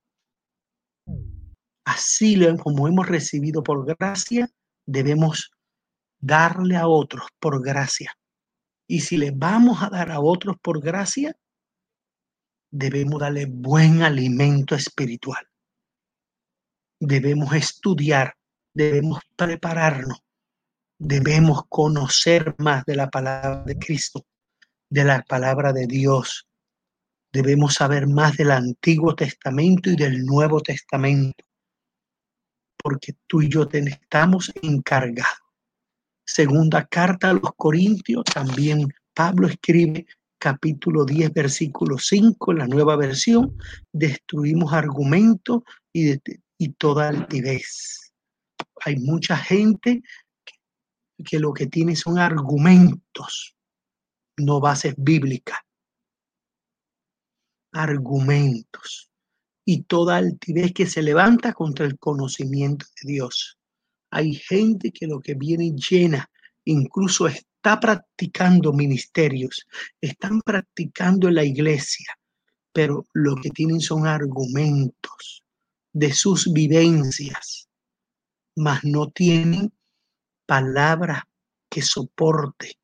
Así 1.88 2.38
como 2.62 2.90
hemos 2.90 3.08
recibido 3.08 3.64
por 3.64 3.86
gracia, 3.86 4.50
debemos 4.86 5.52
darle 6.20 6.76
a 6.76 6.86
otros 6.86 7.30
por 7.40 7.64
gracia. 7.64 8.12
Y 8.90 9.00
si 9.00 9.16
le 9.16 9.32
vamos 9.32 9.82
a 9.82 9.90
dar 9.90 10.12
a 10.12 10.20
otros 10.20 10.58
por 10.62 10.82
gracia, 10.82 11.34
debemos 12.70 13.22
darle 13.22 13.46
buen 13.46 14.02
alimento 14.02 14.76
espiritual. 14.76 15.48
Debemos 17.00 17.54
estudiar, 17.54 18.36
debemos 18.78 19.20
prepararnos, 19.36 20.24
debemos 21.00 21.64
conocer 21.68 22.54
más 22.60 22.86
de 22.86 22.96
la 22.96 23.10
palabra 23.10 23.64
de 23.64 23.76
Cristo, 23.80 24.24
de 24.88 25.04
la 25.04 25.24
palabra 25.24 25.74
de 25.74 25.88
Dios. 25.88 26.48
Debemos 27.34 27.74
saber 27.74 28.06
más 28.08 28.38
del 28.38 28.52
Antiguo 28.52 29.16
Testamento 29.16 29.90
y 29.90 29.96
del 29.96 30.24
Nuevo 30.24 30.62
Testamento 30.62 31.44
porque 32.78 33.16
tú 33.26 33.42
y 33.42 33.50
yo 33.50 33.68
estamos 33.72 34.52
encargados. 34.62 35.42
Segunda 36.24 36.86
carta 36.86 37.32
a 37.32 37.34
los 37.34 37.56
Corintios, 37.56 38.24
también 38.26 38.94
Pablo 39.14 39.48
escribe 39.48 40.06
capítulo 40.38 41.04
10, 41.04 41.34
versículo 41.34 41.98
5, 41.98 42.54
la 42.54 42.68
nueva 42.68 42.96
versión, 42.96 43.58
destruimos 43.92 44.72
argumentos 44.72 45.64
y, 45.92 46.14
y 46.60 46.70
toda 46.74 47.10
altivez. 47.10 48.07
Hay 48.86 48.98
mucha 48.98 49.38
gente 49.38 50.02
que, 51.24 51.40
lo 51.40 51.54
que 51.54 51.68
tiene 51.68 51.96
son 51.96 52.20
argumentos, 52.20 53.56
no 54.38 54.60
bases 54.60 54.94
bíblicas. 54.98 55.60
Argumentos 57.74 59.10
y 59.66 59.84
toda 59.84 60.18
altivez 60.18 60.74
que 60.74 60.86
se 60.86 61.02
levanta 61.02 61.54
contra 61.54 61.86
el 61.86 61.98
conocimiento 62.00 62.86
de 63.02 63.14
Dios. 63.14 63.58
Hay 64.12 64.36
gente 64.36 64.92
que 64.92 65.08
lo 65.08 65.20
que 65.20 65.34
viene 65.34 65.74
llena, 65.76 66.32
incluso 66.64 67.28
está 67.28 67.80
practicando 67.80 68.72
ministerios, 68.72 69.68
están 70.00 70.42
practicando 70.42 71.28
en 71.28 71.36
la 71.36 71.44
iglesia, 71.44 72.18
pero 72.72 73.06
lo 73.14 73.36
que 73.36 73.50
tienen 73.50 73.82
son 73.82 74.08
argumentos 74.08 75.44
de 75.92 76.14
sus 76.14 76.54
vivencias, 76.54 77.67
mas 78.58 78.84
no 78.84 79.12
tienen 79.12 79.72
palabra 80.48 81.28
que 81.70 81.84
soporte 81.84 82.80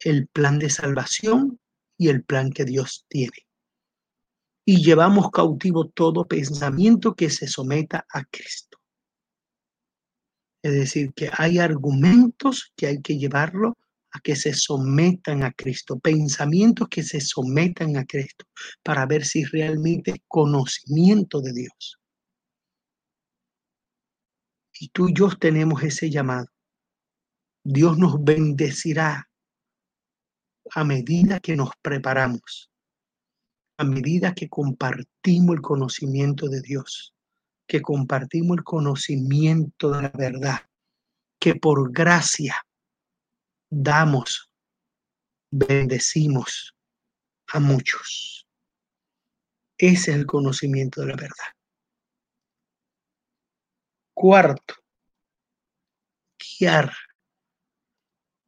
el 0.00 0.26
plan 0.26 0.58
de 0.58 0.70
salvación 0.70 1.60
y 1.96 2.08
el 2.08 2.24
plan 2.24 2.50
que 2.50 2.64
Dios 2.64 3.06
tiene. 3.08 3.46
Y 4.64 4.82
llevamos 4.82 5.30
cautivo 5.30 5.88
todo 5.88 6.26
pensamiento 6.26 7.14
que 7.14 7.30
se 7.30 7.46
someta 7.46 8.04
a 8.12 8.24
Cristo. 8.24 8.78
Es 10.64 10.72
decir, 10.72 11.12
que 11.14 11.30
hay 11.32 11.60
argumentos 11.60 12.72
que 12.74 12.88
hay 12.88 13.00
que 13.00 13.18
llevarlo 13.18 13.78
a 14.10 14.20
que 14.20 14.34
se 14.34 14.52
sometan 14.52 15.44
a 15.44 15.52
Cristo, 15.52 16.00
pensamientos 16.00 16.88
que 16.88 17.04
se 17.04 17.20
sometan 17.20 17.96
a 17.96 18.04
Cristo, 18.04 18.46
para 18.82 19.06
ver 19.06 19.24
si 19.24 19.44
realmente 19.44 20.22
conocimiento 20.26 21.40
de 21.40 21.52
Dios. 21.52 22.01
Y 24.82 24.88
tú 24.88 25.08
y 25.08 25.14
yo 25.14 25.28
tenemos 25.28 25.80
ese 25.84 26.10
llamado. 26.10 26.48
Dios 27.62 27.96
nos 27.98 28.16
bendecirá 28.24 29.30
a 30.74 30.82
medida 30.82 31.38
que 31.38 31.54
nos 31.54 31.70
preparamos, 31.80 32.68
a 33.78 33.84
medida 33.84 34.34
que 34.34 34.48
compartimos 34.48 35.54
el 35.54 35.62
conocimiento 35.62 36.48
de 36.48 36.62
Dios, 36.62 37.14
que 37.68 37.80
compartimos 37.80 38.58
el 38.58 38.64
conocimiento 38.64 39.92
de 39.92 40.02
la 40.02 40.12
verdad, 40.18 40.68
que 41.38 41.54
por 41.54 41.92
gracia 41.92 42.56
damos, 43.70 44.50
bendecimos 45.52 46.74
a 47.52 47.60
muchos. 47.60 48.48
Ese 49.78 50.10
es 50.10 50.16
el 50.16 50.26
conocimiento 50.26 51.02
de 51.02 51.06
la 51.06 51.14
verdad. 51.14 51.61
Cuarto, 54.14 54.74
guiar. 56.38 56.92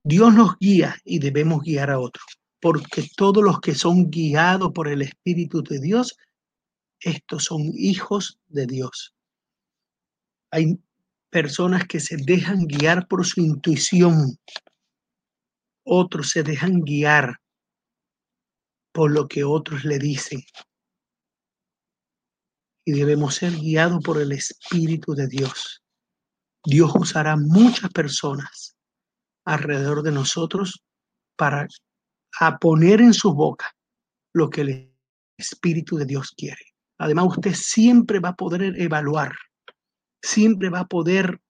Dios 0.04 0.34
nos 0.34 0.58
guía 0.58 0.96
y 1.04 1.18
debemos 1.18 1.62
guiar 1.62 1.90
a 1.90 1.98
otros, 1.98 2.24
porque 2.60 3.08
todos 3.16 3.42
los 3.42 3.60
que 3.60 3.74
son 3.74 4.10
guiados 4.10 4.72
por 4.72 4.88
el 4.88 5.02
Espíritu 5.02 5.62
de 5.62 5.80
Dios, 5.80 6.16
estos 7.00 7.44
son 7.44 7.62
hijos 7.74 8.38
de 8.48 8.66
Dios. 8.66 9.14
Hay 10.50 10.78
personas 11.30 11.86
que 11.86 12.00
se 12.00 12.16
dejan 12.16 12.66
guiar 12.66 13.08
por 13.08 13.24
su 13.26 13.40
intuición, 13.40 14.38
otros 15.84 16.30
se 16.30 16.42
dejan 16.42 16.80
guiar 16.80 17.40
por 18.92 19.10
lo 19.10 19.26
que 19.26 19.42
otros 19.44 19.84
le 19.84 19.98
dicen. 19.98 20.42
Y 22.84 22.92
debemos 22.92 23.36
ser 23.36 23.52
guiados 23.52 24.02
por 24.02 24.20
el 24.20 24.32
Espíritu 24.32 25.14
de 25.14 25.26
Dios. 25.26 25.82
Dios 26.64 26.92
usará 26.94 27.36
muchas 27.36 27.90
personas 27.90 28.76
alrededor 29.44 30.02
de 30.02 30.12
nosotros 30.12 30.84
para 31.36 31.66
a 32.40 32.58
poner 32.58 33.00
en 33.00 33.14
su 33.14 33.32
boca 33.34 33.74
lo 34.32 34.50
que 34.50 34.62
el 34.62 34.94
Espíritu 35.36 35.96
de 35.96 36.06
Dios 36.06 36.32
quiere. 36.36 36.74
Además, 36.98 37.26
usted 37.28 37.54
siempre 37.54 38.18
va 38.18 38.30
a 38.30 38.36
poder 38.36 38.80
evaluar, 38.80 39.34
siempre 40.22 40.68
va 40.68 40.80
a 40.80 40.86
poder 40.86 41.40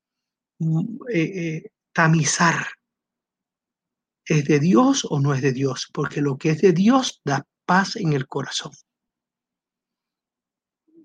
mm, 0.59 0.97
eh, 1.11 1.23
eh, 1.23 1.73
tamizar 1.93 2.67
¿Es 4.27 4.47
de 4.47 4.59
Dios 4.59 5.07
o 5.09 5.21
no 5.21 5.35
es 5.35 5.43
de 5.43 5.53
Dios? 5.53 5.89
Porque 5.93 6.21
lo 6.21 6.39
que 6.39 6.51
es 6.51 6.63
de 6.63 6.73
Dios 6.73 7.21
da 7.25 7.47
paz 7.67 7.97
en 7.97 8.13
el 8.15 8.27
corazón. 8.27 8.73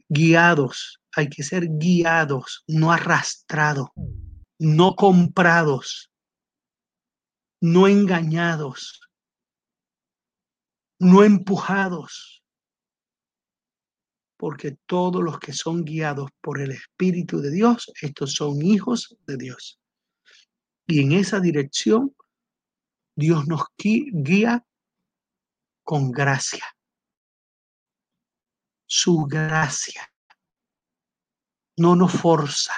Guiados, 0.10 1.00
hay 1.15 1.30
que 1.30 1.43
ser 1.43 1.67
guiados, 1.78 2.63
no 2.67 2.91
arrastrados, 2.91 3.89
no 4.58 4.95
comprados, 4.95 6.12
no 7.62 7.88
engañados, 7.88 9.02
no 11.00 11.24
empujados. 11.24 12.43
Porque 14.38 14.78
todos 14.86 15.22
los 15.24 15.39
que 15.39 15.54
son 15.54 15.84
guiados 15.84 16.30
por 16.41 16.62
el 16.62 16.72
Espíritu 16.72 17.39
de 17.39 17.52
Dios, 17.52 17.91
estos 18.02 18.34
son 18.34 18.62
hijos 18.62 19.17
de 19.28 19.38
Dios. 19.38 19.80
Y 20.88 21.02
en 21.02 21.12
esa 21.12 21.39
dirección 21.39 22.15
Dios 23.15 23.48
nos 23.48 23.65
guía 23.78 24.65
con 25.84 26.12
gracia. 26.12 26.65
Su 28.91 29.28
gracia 29.28 30.12
no 31.78 31.95
nos 31.95 32.12
forza 32.12 32.73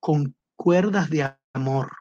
con 0.00 0.34
cuerdas 0.56 1.10
de 1.10 1.36
amor, 1.52 1.92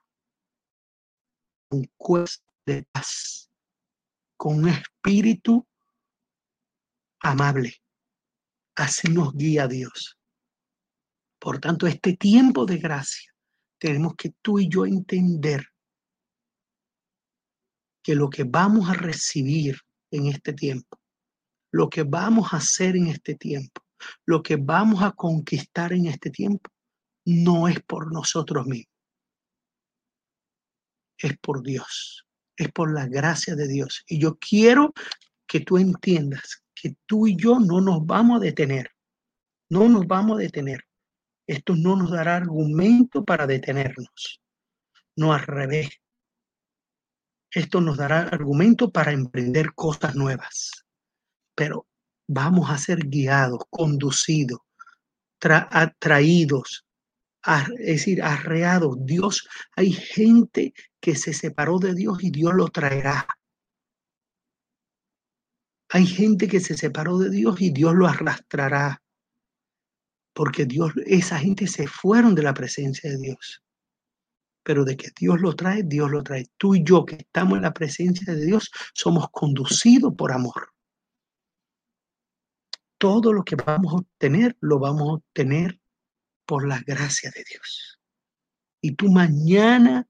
con 1.67 1.84
cuerdas 1.97 2.41
de 2.65 2.84
paz, 2.93 3.51
con 4.38 4.60
un 4.60 4.69
espíritu 4.69 5.67
amable. 7.19 7.75
Así 8.75 9.10
nos 9.10 9.34
guía 9.34 9.67
Dios. 9.67 10.17
Por 11.39 11.60
tanto, 11.60 11.88
este 11.88 12.15
tiempo 12.15 12.65
de 12.65 12.77
gracia 12.77 13.36
tenemos 13.79 14.15
que 14.15 14.29
tú 14.41 14.60
y 14.60 14.69
yo 14.69 14.86
entender 14.86 15.67
que 18.01 18.15
lo 18.15 18.29
que 18.29 18.45
vamos 18.45 18.89
a 18.89 18.93
recibir 18.93 19.77
en 20.10 20.27
este 20.27 20.53
tiempo, 20.53 20.98
lo 21.71 21.89
que 21.89 22.03
vamos 22.03 22.53
a 22.53 22.58
hacer 22.58 22.95
en 22.95 23.08
este 23.08 23.36
tiempo, 23.36 23.82
lo 24.25 24.41
que 24.41 24.55
vamos 24.55 25.03
a 25.03 25.12
conquistar 25.12 25.93
en 25.93 26.08
este 26.08 26.29
tiempo, 26.29 26.69
no 27.25 27.67
es 27.67 27.79
por 27.82 28.12
nosotros 28.12 28.65
mismos, 28.65 28.93
es 31.17 31.38
por 31.38 31.62
Dios, 31.63 32.25
es 32.55 32.71
por 32.71 32.93
la 32.93 33.08
gracia 33.08 33.55
de 33.55 33.67
Dios. 33.67 34.03
Y 34.08 34.19
yo 34.19 34.38
quiero 34.38 34.93
que 35.45 35.60
tú 35.60 35.77
entiendas 35.77 36.63
que 36.73 36.95
tú 37.05 37.27
y 37.27 37.36
yo 37.36 37.60
no 37.60 37.82
nos 37.82 38.05
vamos 38.05 38.38
a 38.38 38.43
detener, 38.43 38.91
no 39.69 39.89
nos 39.89 40.08
vamos 40.08 40.38
a 40.38 40.41
detener. 40.41 40.86
Esto 41.45 41.75
no 41.75 41.95
nos 41.95 42.12
dará 42.12 42.38
argumento 42.38 43.25
para 43.25 43.47
detenernos, 43.47 44.41
no 45.15 45.34
al 45.34 45.41
revés 45.41 45.89
esto 47.51 47.82
nos 47.82 47.97
dará 47.97 48.21
argumento 48.21 48.91
para 48.91 49.12
emprender 49.12 49.73
cosas 49.73 50.15
nuevas. 50.15 50.86
Pero 51.60 51.88
vamos 52.26 52.69
a 52.69 52.78
ser 52.78 53.00
guiados, 53.10 53.60
conducidos, 53.69 54.60
atraídos, 55.41 56.86
es 57.80 57.86
decir, 57.86 58.24
arreados. 58.24 58.95
Dios, 59.02 59.45
hay 59.76 59.91
gente 59.91 60.74
que 61.02 61.17
se 61.17 61.34
separó 61.34 61.78
de 61.78 61.93
Dios 61.95 62.24
y 62.24 62.32
Dios 62.32 62.54
lo 62.54 62.69
traerá. 62.69 63.28
Hay 65.89 66.06
gente 66.06 66.48
que 66.48 66.62
se 66.62 66.78
separó 66.78 67.17
de 67.17 67.30
Dios 67.30 67.60
y 67.60 67.72
Dios 67.72 67.93
lo 67.93 68.08
arrastrará. 68.08 69.02
Porque 70.34 70.63
Dios, 70.63 70.93
esa 71.08 71.39
gente 71.39 71.67
se 71.67 71.88
fueron 71.88 72.36
de 72.36 72.43
la 72.43 72.54
presencia 72.54 73.12
de 73.12 73.17
Dios 73.17 73.62
pero 74.62 74.86
de 74.86 74.95
que 74.95 75.10
Dios 75.19 75.41
lo 75.41 75.56
trae, 75.56 75.82
Dios 75.82 76.12
lo 76.12 76.22
trae. 76.22 76.45
Tú 76.58 76.76
y 76.76 76.84
yo 76.84 77.04
que 77.04 77.15
estamos 77.15 77.56
en 77.56 77.63
la 77.63 77.74
presencia 77.74 78.36
de 78.36 78.45
Dios 78.45 78.69
somos 78.93 79.28
conducidos 79.32 80.13
por 80.15 80.32
amor. 80.32 80.74
Todo 82.99 83.33
lo 83.33 83.43
que 83.43 83.55
vamos 83.55 83.93
a 83.93 83.97
obtener, 83.97 84.55
lo 84.59 84.77
vamos 84.77 85.01
a 85.01 85.13
obtener 85.13 85.79
por 86.45 86.67
la 86.67 86.79
gracia 86.85 87.31
de 87.33 87.43
Dios. 87.43 87.99
Y 88.81 88.95
tú 88.95 89.12
mañana, 89.12 90.07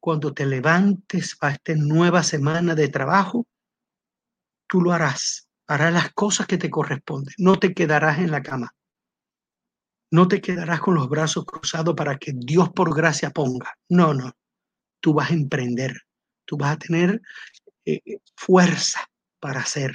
cuando 0.00 0.34
te 0.34 0.44
levantes 0.44 1.36
para 1.36 1.54
esta 1.54 1.74
nueva 1.74 2.22
semana 2.22 2.74
de 2.74 2.88
trabajo, 2.88 3.46
tú 4.66 4.80
lo 4.80 4.92
harás. 4.92 5.48
Harás 5.66 5.92
las 5.92 6.12
cosas 6.12 6.46
que 6.46 6.58
te 6.58 6.70
corresponden. 6.70 7.34
No 7.38 7.58
te 7.58 7.72
quedarás 7.74 8.18
en 8.18 8.30
la 8.30 8.42
cama. 8.42 8.74
No 10.10 10.26
te 10.26 10.40
quedarás 10.40 10.80
con 10.80 10.94
los 10.94 11.08
brazos 11.08 11.44
cruzados 11.44 11.94
para 11.94 12.18
que 12.18 12.32
Dios 12.34 12.70
por 12.70 12.96
gracia 12.96 13.30
ponga. 13.30 13.74
No, 13.88 14.14
no. 14.14 14.32
Tú 15.00 15.12
vas 15.12 15.30
a 15.30 15.34
emprender. 15.34 15.94
Tú 16.46 16.56
vas 16.56 16.72
a 16.72 16.78
tener 16.78 17.20
eh, 17.84 18.00
eh, 18.04 18.18
fuerza 18.34 19.00
para 19.38 19.60
hacer. 19.60 19.94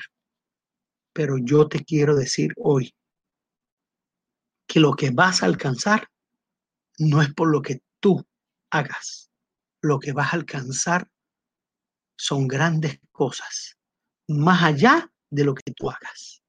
Pero 1.13 1.37
yo 1.37 1.67
te 1.67 1.83
quiero 1.83 2.15
decir 2.15 2.53
hoy 2.57 2.93
que 4.67 4.79
lo 4.79 4.93
que 4.93 5.11
vas 5.11 5.43
a 5.43 5.45
alcanzar 5.45 6.09
no 6.97 7.21
es 7.21 7.33
por 7.33 7.49
lo 7.49 7.61
que 7.61 7.81
tú 7.99 8.25
hagas. 8.71 9.29
Lo 9.81 9.99
que 9.99 10.13
vas 10.13 10.33
a 10.33 10.37
alcanzar 10.37 11.07
son 12.17 12.47
grandes 12.47 12.99
cosas, 13.11 13.77
más 14.27 14.63
allá 14.63 15.11
de 15.29 15.43
lo 15.43 15.53
que 15.53 15.71
tú 15.73 15.89
hagas, 15.89 16.41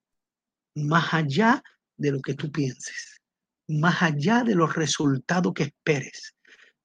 más 0.74 1.12
allá 1.12 1.62
de 1.96 2.12
lo 2.12 2.20
que 2.20 2.34
tú 2.34 2.50
pienses 2.52 3.14
más 3.68 4.02
allá 4.02 4.42
de 4.42 4.54
los 4.54 4.74
resultados 4.74 5.52
que 5.54 5.64
esperes. 5.64 6.34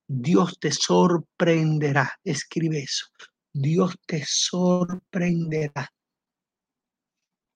Dios 0.06 0.58
te 0.58 0.72
sorprenderá. 0.72 2.18
Escribe 2.24 2.80
eso. 2.80 3.06
Dios 3.52 3.96
te 4.06 4.24
sorprenderá. 4.26 5.92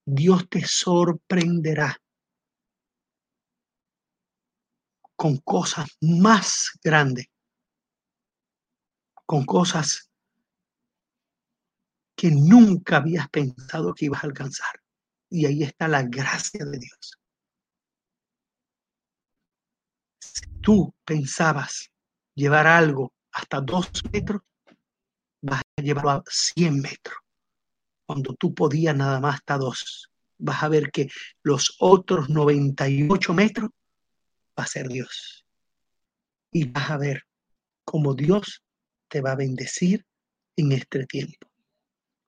Dios 0.06 0.48
te 0.48 0.64
sorprenderá 0.66 1.96
con 5.16 5.38
cosas 5.38 5.88
más 6.00 6.78
grandes, 6.82 7.26
con 9.24 9.46
cosas 9.46 10.10
que 12.14 12.30
nunca 12.30 12.98
habías 12.98 13.28
pensado 13.30 13.94
que 13.94 14.06
ibas 14.06 14.22
a 14.22 14.26
alcanzar. 14.26 14.80
Y 15.30 15.46
ahí 15.46 15.62
está 15.62 15.88
la 15.88 16.02
gracia 16.02 16.64
de 16.64 16.78
Dios. 16.78 17.18
Si 20.20 20.46
tú 20.60 20.94
pensabas 21.04 21.90
llevar 22.34 22.66
algo 22.66 23.12
hasta 23.32 23.60
dos 23.60 23.90
metros, 24.12 24.42
vas 25.42 25.62
a 25.76 25.82
llevarlo 25.82 26.10
a 26.10 26.24
100 26.26 26.80
metros. 26.80 27.23
Cuando 28.06 28.34
tú 28.34 28.54
podías 28.54 28.96
nada 28.96 29.20
más 29.20 29.36
hasta 29.36 29.58
dos, 29.58 30.10
vas 30.38 30.62
a 30.62 30.68
ver 30.68 30.90
que 30.90 31.08
los 31.42 31.76
otros 31.78 32.28
98 32.28 33.34
metros 33.34 33.70
va 34.58 34.64
a 34.64 34.66
ser 34.66 34.88
Dios. 34.88 35.44
Y 36.52 36.64
vas 36.68 36.90
a 36.90 36.98
ver 36.98 37.22
cómo 37.84 38.14
Dios 38.14 38.62
te 39.08 39.20
va 39.20 39.32
a 39.32 39.36
bendecir 39.36 40.04
en 40.56 40.72
este 40.72 41.06
tiempo. 41.06 41.48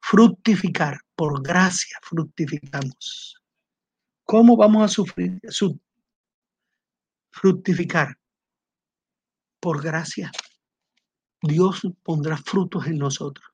Fructificar, 0.01 1.01
por 1.15 1.43
gracia 1.43 1.99
fructificamos. 2.03 3.43
¿Cómo 4.25 4.57
vamos 4.57 4.85
a 4.85 4.89
sufrir? 4.89 5.41
Su, 5.49 5.81
fructificar 7.31 8.17
por 9.61 9.83
gracia. 9.83 10.31
Dios 11.43 11.83
pondrá 12.03 12.37
frutos 12.37 12.87
en 12.87 12.99
nosotros. 12.99 13.47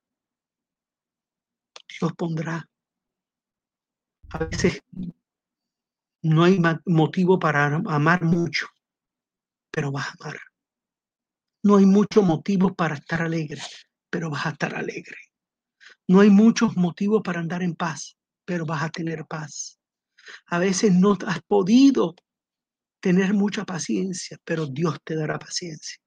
Pondrá. 2.11 2.69
A 4.31 4.39
veces 4.39 4.81
no 6.23 6.45
hay 6.45 6.61
motivo 6.87 7.39
para 7.39 7.67
amar 7.67 8.25
mucho, 8.25 8.67
pero 9.71 9.93
vas 9.93 10.09
a 10.09 10.15
amar. 10.21 10.39
No 11.65 11.77
hay 11.77 11.87
muchos 11.87 12.25
motivos 12.25 12.73
para 12.77 12.97
estar 12.97 13.23
alegre, 13.23 13.63
pero 14.11 14.31
vas 14.31 14.47
a 14.47 14.51
estar 14.51 14.75
alegre. 14.75 15.17
No 16.09 16.21
hay 16.21 16.31
muchos 16.31 16.77
motivos 16.77 17.23
para 17.23 17.41
andar 17.41 17.63
en 17.63 17.75
paz, 17.75 18.17
pero 18.45 18.67
vas 18.67 18.83
a 18.83 18.91
tener 18.91 19.25
paz. 19.27 19.79
A 20.47 20.59
veces 20.59 20.95
no 20.95 21.17
has 21.27 21.41
podido 21.43 22.15
tener 23.01 23.35
mucha 23.35 23.65
paciencia, 23.65 24.39
pero 24.45 24.67
Dios 24.67 24.99
te 25.05 25.15
dará 25.15 25.39
paciencia. 25.39 25.99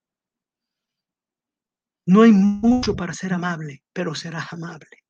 No 2.07 2.21
hay 2.21 2.31
mucho 2.31 2.95
para 2.95 3.13
ser 3.13 3.33
amable, 3.33 3.83
pero 3.91 4.13
serás 4.13 4.53
amable. 4.53 5.04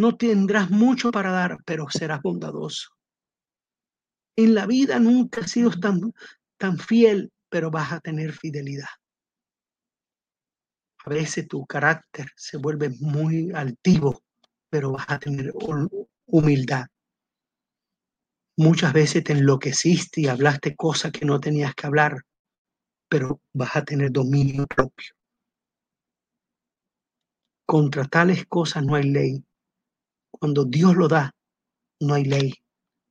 No 0.00 0.16
tendrás 0.16 0.70
mucho 0.70 1.10
para 1.10 1.30
dar, 1.30 1.58
pero 1.66 1.90
serás 1.90 2.22
bondadoso. 2.22 2.88
En 4.34 4.54
la 4.54 4.64
vida 4.64 4.98
nunca 4.98 5.42
has 5.42 5.50
sido 5.50 5.70
tan, 5.72 6.14
tan 6.56 6.78
fiel, 6.78 7.30
pero 7.50 7.70
vas 7.70 7.92
a 7.92 8.00
tener 8.00 8.32
fidelidad. 8.32 8.88
A 11.04 11.10
veces 11.10 11.46
tu 11.48 11.66
carácter 11.66 12.28
se 12.34 12.56
vuelve 12.56 12.88
muy 13.00 13.52
altivo, 13.52 14.22
pero 14.70 14.92
vas 14.92 15.04
a 15.08 15.18
tener 15.18 15.52
humildad. 16.24 16.86
Muchas 18.56 18.94
veces 18.94 19.22
te 19.22 19.34
enloqueciste 19.34 20.22
y 20.22 20.28
hablaste 20.28 20.76
cosas 20.76 21.12
que 21.12 21.26
no 21.26 21.40
tenías 21.40 21.74
que 21.74 21.86
hablar, 21.86 22.22
pero 23.10 23.42
vas 23.52 23.76
a 23.76 23.84
tener 23.84 24.10
dominio 24.12 24.66
propio. 24.66 25.12
Contra 27.66 28.06
tales 28.06 28.46
cosas 28.46 28.82
no 28.82 28.94
hay 28.94 29.04
ley. 29.04 29.44
Cuando 30.30 30.64
Dios 30.64 30.96
lo 30.96 31.08
da, 31.08 31.34
no 32.00 32.14
hay 32.14 32.24
ley. 32.24 32.54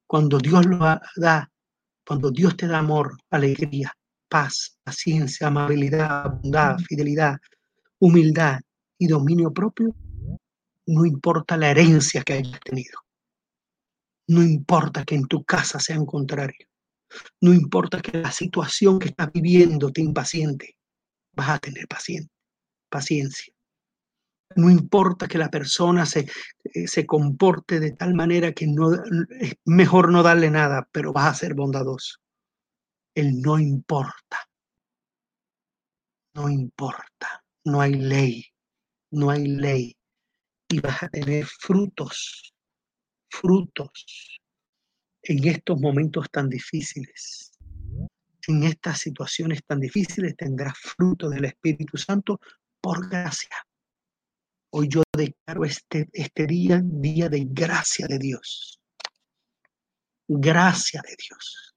Cuando 0.07 0.37
Dios 0.37 0.65
lo 0.65 0.77
da, 0.77 1.51
cuando 2.05 2.31
Dios 2.31 2.57
te 2.57 2.67
da 2.67 2.79
amor, 2.79 3.17
alegría, 3.29 3.93
paz, 4.27 4.77
paciencia, 4.83 5.47
amabilidad, 5.47 6.39
bondad, 6.41 6.77
fidelidad, 6.79 7.37
humildad 7.99 8.59
y 8.97 9.07
dominio 9.07 9.53
propio, 9.53 9.95
no 10.87 11.05
importa 11.05 11.55
la 11.57 11.69
herencia 11.69 12.23
que 12.23 12.33
hayas 12.33 12.59
tenido. 12.61 12.99
No 14.27 14.41
importa 14.41 15.03
que 15.05 15.15
en 15.15 15.27
tu 15.27 15.43
casa 15.43 15.79
sea 15.79 15.99
un 15.99 16.05
contrario. 16.05 16.67
No 17.41 17.53
importa 17.53 18.01
que 18.01 18.17
la 18.17 18.31
situación 18.31 18.99
que 18.99 19.09
estás 19.09 19.31
viviendo 19.31 19.91
te 19.91 20.01
impaciente. 20.01 20.75
Vas 21.33 21.49
a 21.49 21.59
tener 21.59 21.87
paciencia. 21.87 23.53
No 24.55 24.69
importa 24.69 25.27
que 25.27 25.37
la 25.37 25.49
persona 25.49 26.05
se, 26.05 26.27
eh, 26.63 26.87
se 26.87 27.05
comporte 27.05 27.79
de 27.79 27.91
tal 27.91 28.15
manera 28.15 28.51
que 28.51 28.65
no, 28.67 28.93
es 28.93 29.55
mejor 29.65 30.11
no 30.11 30.23
darle 30.23 30.49
nada, 30.49 30.87
pero 30.91 31.13
vas 31.13 31.31
a 31.31 31.39
ser 31.39 31.53
bondadoso. 31.53 32.17
El 33.13 33.41
no 33.41 33.59
importa. 33.59 34.49
No 36.33 36.49
importa. 36.49 37.43
No 37.65 37.81
hay 37.81 37.93
ley. 37.93 38.45
No 39.11 39.29
hay 39.29 39.47
ley. 39.47 39.95
Y 40.69 40.79
vas 40.79 41.03
a 41.03 41.09
tener 41.09 41.45
frutos. 41.45 42.53
Frutos 43.29 44.39
en 45.21 45.47
estos 45.47 45.79
momentos 45.79 46.29
tan 46.31 46.49
difíciles. 46.49 47.51
En 48.47 48.63
estas 48.63 48.99
situaciones 48.99 49.63
tan 49.63 49.79
difíciles 49.79 50.35
tendrás 50.35 50.75
fruto 50.77 51.29
del 51.29 51.45
Espíritu 51.45 51.97
Santo 51.97 52.39
por 52.81 53.07
gracia 53.09 53.55
Hoy 54.71 54.87
yo 54.87 55.01
declaro 55.15 55.65
este, 55.65 56.09
este 56.13 56.45
día, 56.45 56.79
día 56.83 57.27
de 57.27 57.45
gracia 57.49 58.07
de 58.07 58.19
Dios. 58.19 58.79
Gracia 60.27 61.01
de 61.01 61.15
Dios. 61.17 61.75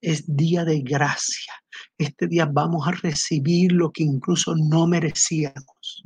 Es 0.00 0.24
día 0.26 0.64
de 0.64 0.80
gracia. 0.80 1.52
Este 1.96 2.26
día 2.26 2.46
vamos 2.46 2.86
a 2.88 2.90
recibir 2.90 3.72
lo 3.72 3.92
que 3.92 4.02
incluso 4.02 4.54
no 4.56 4.88
merecíamos. 4.88 6.04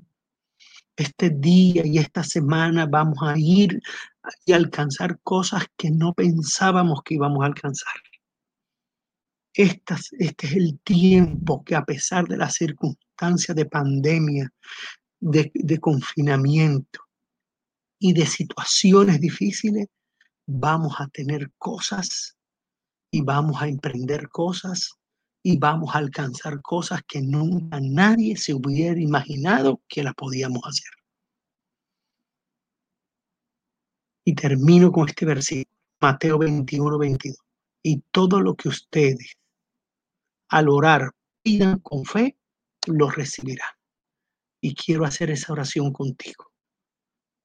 Este 0.96 1.30
día 1.30 1.86
y 1.86 1.96
esta 1.96 2.22
semana 2.24 2.84
vamos 2.84 3.18
a 3.22 3.34
ir 3.38 3.80
y 4.44 4.52
alcanzar 4.52 5.18
cosas 5.22 5.64
que 5.78 5.90
no 5.90 6.12
pensábamos 6.12 7.00
que 7.02 7.14
íbamos 7.14 7.42
a 7.42 7.46
alcanzar. 7.46 7.94
este 9.54 9.94
es 10.46 10.52
el 10.52 10.78
tiempo 10.80 11.64
que 11.64 11.74
a 11.74 11.84
pesar 11.84 12.28
de 12.28 12.36
las 12.36 12.54
circunstancias 12.54 13.56
de 13.56 13.64
pandemia, 13.64 14.52
de, 15.20 15.78
confinamiento 15.80 17.00
y 17.98 18.12
de 18.14 18.26
situaciones 18.26 19.20
difíciles, 19.20 19.88
vamos 20.46 20.94
a 20.98 21.08
tener 21.08 21.52
cosas 21.58 22.36
y 23.12 23.22
vamos 23.22 23.60
a 23.60 23.68
emprender 23.68 24.28
cosas 24.30 24.92
y 25.42 25.58
vamos 25.58 25.94
a 25.94 25.98
alcanzar 25.98 26.60
cosas 26.62 27.02
que 27.06 27.20
nunca 27.20 27.78
nadie 27.80 28.36
se 28.36 28.54
hubiera 28.54 29.00
imaginado 29.00 29.82
que 29.88 30.02
las 30.02 30.14
podíamos 30.14 30.62
hacer. 30.64 30.90
Y 34.24 34.34
termino 34.34 34.92
con 34.92 35.08
este 35.08 35.26
versículo, 35.26 35.76
Mateo 36.00 36.38
21, 36.38 36.98
22. 36.98 37.38
Y 37.82 38.02
todo 38.10 38.40
lo 38.40 38.54
que 38.54 38.68
ustedes 38.68 39.36
al 40.48 40.68
orar 40.68 41.10
pidan 41.42 41.78
con 41.78 42.04
fe, 42.04 42.36
lo 42.86 43.10
recibirán 43.10 43.79
y 44.60 44.74
quiero 44.74 45.04
hacer 45.04 45.30
esa 45.30 45.52
oración 45.52 45.92
contigo. 45.92 46.52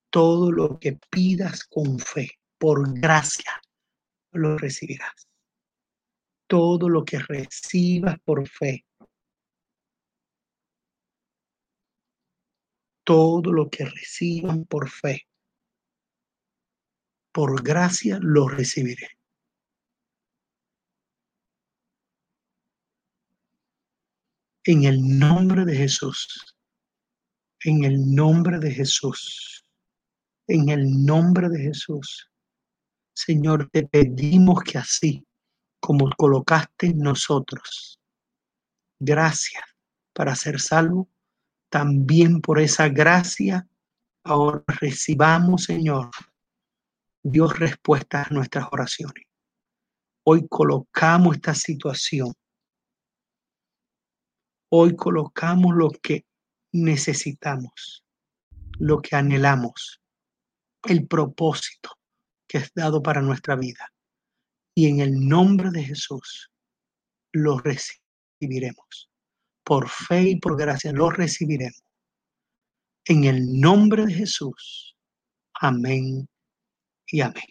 Todo 0.10 0.52
lo 0.52 0.80
que 0.80 1.00
pidas 1.10 1.64
con 1.66 2.00
fe, 2.00 2.40
por 2.58 3.00
gracia, 3.00 3.62
lo 4.32 4.58
recibirás. 4.58 5.28
Todo 6.48 6.90
lo 6.90 7.04
que 7.04 7.20
recibas 7.20 8.20
por 8.20 8.48
fe, 8.48 8.86
todo 13.04 13.52
lo 13.52 13.70
que 13.70 13.86
reciban 13.86 14.66
por 14.66 14.90
fe, 14.90 15.28
por 17.32 17.64
gracia 17.64 18.20
lo 18.22 18.48
recibiré. 18.48 19.10
En 24.64 24.84
el 24.84 25.20
nombre 25.20 25.66
de 25.66 25.76
Jesús 25.76 26.55
en 27.66 27.84
el 27.84 28.14
nombre 28.14 28.60
de 28.60 28.72
Jesús. 28.72 29.66
En 30.48 30.70
el 30.70 31.04
nombre 31.04 31.50
de 31.50 31.60
Jesús. 31.60 32.30
Señor, 33.14 33.70
te 33.72 33.88
pedimos 33.88 34.62
que 34.64 34.78
así 34.78 35.26
como 35.80 36.10
colocaste 36.16 36.88
en 36.88 37.00
nosotros, 37.00 38.00
gracias 39.00 39.64
para 40.14 40.36
ser 40.36 40.60
salvo, 40.60 41.10
también 41.70 42.42
por 42.42 42.60
esa 42.60 42.88
gracia, 42.90 43.68
ahora 44.24 44.64
recibamos, 44.68 45.64
Señor, 45.64 46.10
Dios 47.24 47.58
respuesta 47.58 48.24
a 48.24 48.34
nuestras 48.34 48.68
oraciones. 48.72 49.26
Hoy 50.24 50.48
colocamos 50.48 51.36
esta 51.36 51.54
situación. 51.54 52.34
Hoy 54.72 54.96
colocamos 54.96 55.76
lo 55.76 55.90
que 55.90 56.25
necesitamos, 56.76 58.04
lo 58.78 59.02
que 59.02 59.16
anhelamos, 59.16 60.02
el 60.84 61.08
propósito, 61.08 61.92
que 62.48 62.60
has 62.60 62.72
dado 62.74 63.02
para 63.02 63.22
nuestra 63.22 63.56
vida. 63.56 63.92
Y 64.76 64.88
en 64.88 65.00
el 65.00 65.28
nombre 65.28 65.72
de 65.72 65.84
Jesús 65.84 66.52
lo 67.32 67.58
recibiremos. 67.60 69.10
Por 69.64 69.90
fe 69.90 70.22
y 70.30 70.36
por 70.40 70.58
gracia 70.58 70.92
lo 70.92 71.10
recibiremos. 71.10 71.84
En 73.06 73.24
el 73.24 73.60
nombre 73.60 74.06
de 74.06 74.14
Jesús. 74.14 74.96
Amén 75.54 76.28
y 77.08 77.22
amén. 77.22 77.46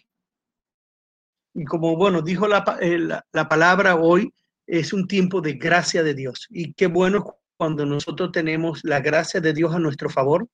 Y 1.55 1.65
como, 1.65 1.95
bueno, 1.95 2.21
dijo 2.21 2.47
la, 2.47 2.63
eh, 2.81 2.99
la, 2.99 3.49
palabra 3.49 3.95
hoy, 3.95 4.31
es 4.67 4.93
un 4.93 5.07
tiempo 5.07 5.41
de 5.41 5.53
gracia 5.53 6.03
de 6.03 6.13
Dios. 6.13 6.47
Y 6.49 6.73
qué 6.73 6.87
bueno 6.87 7.37
cuando 7.57 7.85
nosotros 7.85 8.31
tenemos 8.31 8.81
la 8.83 8.99
gracia 8.99 9.39
de 9.41 9.53
Dios 9.53 9.73
a 9.73 9.79
nuestro 9.79 10.09
favor. 10.09 10.47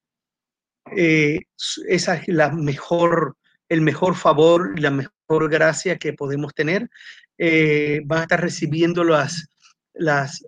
Eh, 0.95 1.39
esa 1.88 2.16
es 2.16 2.28
la 2.28 2.52
mejor, 2.52 3.38
el 3.70 3.82
mejor 3.82 4.16
favor 4.16 4.80
la 4.80 4.91
mejor 4.91 5.49
gracia 5.49 5.97
que 5.97 6.14
podemos 6.14 6.54
tener. 6.54 6.89
Eh, 7.38 8.02
a 8.10 8.22
estar 8.22 8.41
recibiendo 8.41 9.04
las, 9.04 9.47
las, 9.93 10.45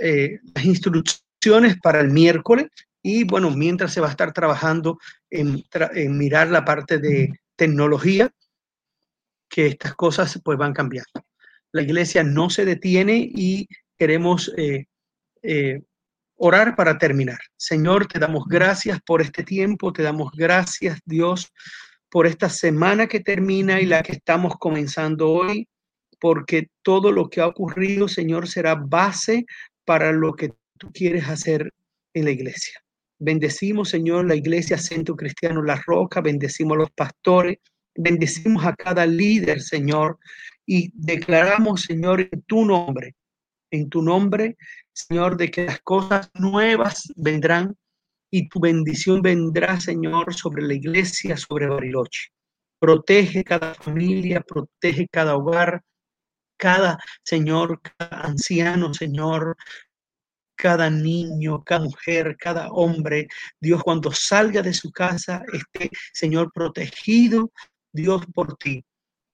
las 0.00 0.64
instrucciones 0.64 1.76
para 1.82 2.00
el 2.00 2.10
miércoles 2.10 2.68
y 3.02 3.24
bueno, 3.24 3.50
mientras 3.50 3.92
se 3.92 4.00
va 4.00 4.06
a 4.06 4.12
estar 4.12 4.32
trabajando 4.32 4.98
en, 5.28 5.64
en 5.94 6.16
mirar 6.16 6.48
la 6.48 6.64
parte 6.64 6.98
de 6.98 7.40
tecnología, 7.56 8.32
que 9.48 9.66
estas 9.66 9.94
cosas 9.94 10.40
pues 10.42 10.56
van 10.56 10.72
cambiando. 10.72 11.10
La 11.72 11.82
iglesia 11.82 12.22
no 12.22 12.48
se 12.48 12.64
detiene 12.64 13.16
y 13.16 13.68
queremos 13.98 14.52
eh, 14.56 14.86
eh, 15.42 15.80
orar 16.36 16.74
para 16.76 16.98
terminar. 16.98 17.38
Señor, 17.56 18.06
te 18.06 18.18
damos 18.18 18.44
gracias 18.46 19.00
por 19.06 19.22
este 19.22 19.44
tiempo, 19.44 19.92
te 19.92 20.02
damos 20.02 20.32
gracias 20.32 20.98
Dios 21.04 21.52
por 22.10 22.26
esta 22.26 22.48
semana 22.48 23.06
que 23.06 23.20
termina 23.20 23.80
y 23.80 23.86
la 23.86 24.02
que 24.02 24.12
estamos 24.12 24.56
comenzando 24.58 25.30
hoy, 25.30 25.68
porque 26.20 26.68
todo 26.82 27.10
lo 27.10 27.30
que 27.30 27.40
ha 27.40 27.46
ocurrido, 27.46 28.06
Señor, 28.06 28.48
será 28.48 28.74
base 28.74 29.46
para 29.84 30.12
lo 30.12 30.34
que 30.34 30.52
tú 30.78 30.90
quieres 30.92 31.28
hacer 31.28 31.72
en 32.12 32.24
la 32.24 32.30
iglesia. 32.32 32.82
Bendecimos, 33.18 33.88
Señor, 33.88 34.26
la 34.26 34.34
iglesia 34.34 34.76
Centro 34.76 35.16
Cristiano 35.16 35.62
La 35.62 35.80
Roca, 35.86 36.20
bendecimos 36.20 36.74
a 36.74 36.80
los 36.80 36.90
pastores, 36.90 37.58
bendecimos 37.94 38.64
a 38.66 38.74
cada 38.74 39.06
líder, 39.06 39.60
Señor, 39.62 40.18
y 40.66 40.90
declaramos, 40.94 41.82
Señor, 41.82 42.20
en 42.20 42.42
tu 42.42 42.64
nombre, 42.64 43.14
en 43.72 43.88
tu 43.88 44.02
nombre, 44.02 44.56
Señor, 44.92 45.36
de 45.36 45.50
que 45.50 45.66
las 45.66 45.80
cosas 45.80 46.30
nuevas 46.34 47.12
vendrán 47.16 47.76
y 48.30 48.48
tu 48.48 48.60
bendición 48.60 49.22
vendrá, 49.22 49.80
Señor, 49.80 50.34
sobre 50.34 50.62
la 50.62 50.74
iglesia, 50.74 51.36
sobre 51.36 51.66
Bariloche. 51.66 52.28
Protege 52.78 53.42
cada 53.44 53.74
familia, 53.74 54.40
protege 54.40 55.08
cada 55.10 55.36
hogar, 55.36 55.82
cada 56.56 56.98
Señor, 57.24 57.80
cada 57.80 58.22
anciano, 58.22 58.92
Señor, 58.94 59.56
cada 60.54 60.90
niño, 60.90 61.64
cada 61.64 61.84
mujer, 61.84 62.36
cada 62.38 62.70
hombre, 62.70 63.26
Dios 63.60 63.82
cuando 63.82 64.12
salga 64.12 64.62
de 64.62 64.74
su 64.74 64.92
casa 64.92 65.42
esté, 65.52 65.90
Señor, 66.12 66.52
protegido, 66.52 67.50
Dios, 67.92 68.22
por 68.34 68.56
ti. 68.56 68.84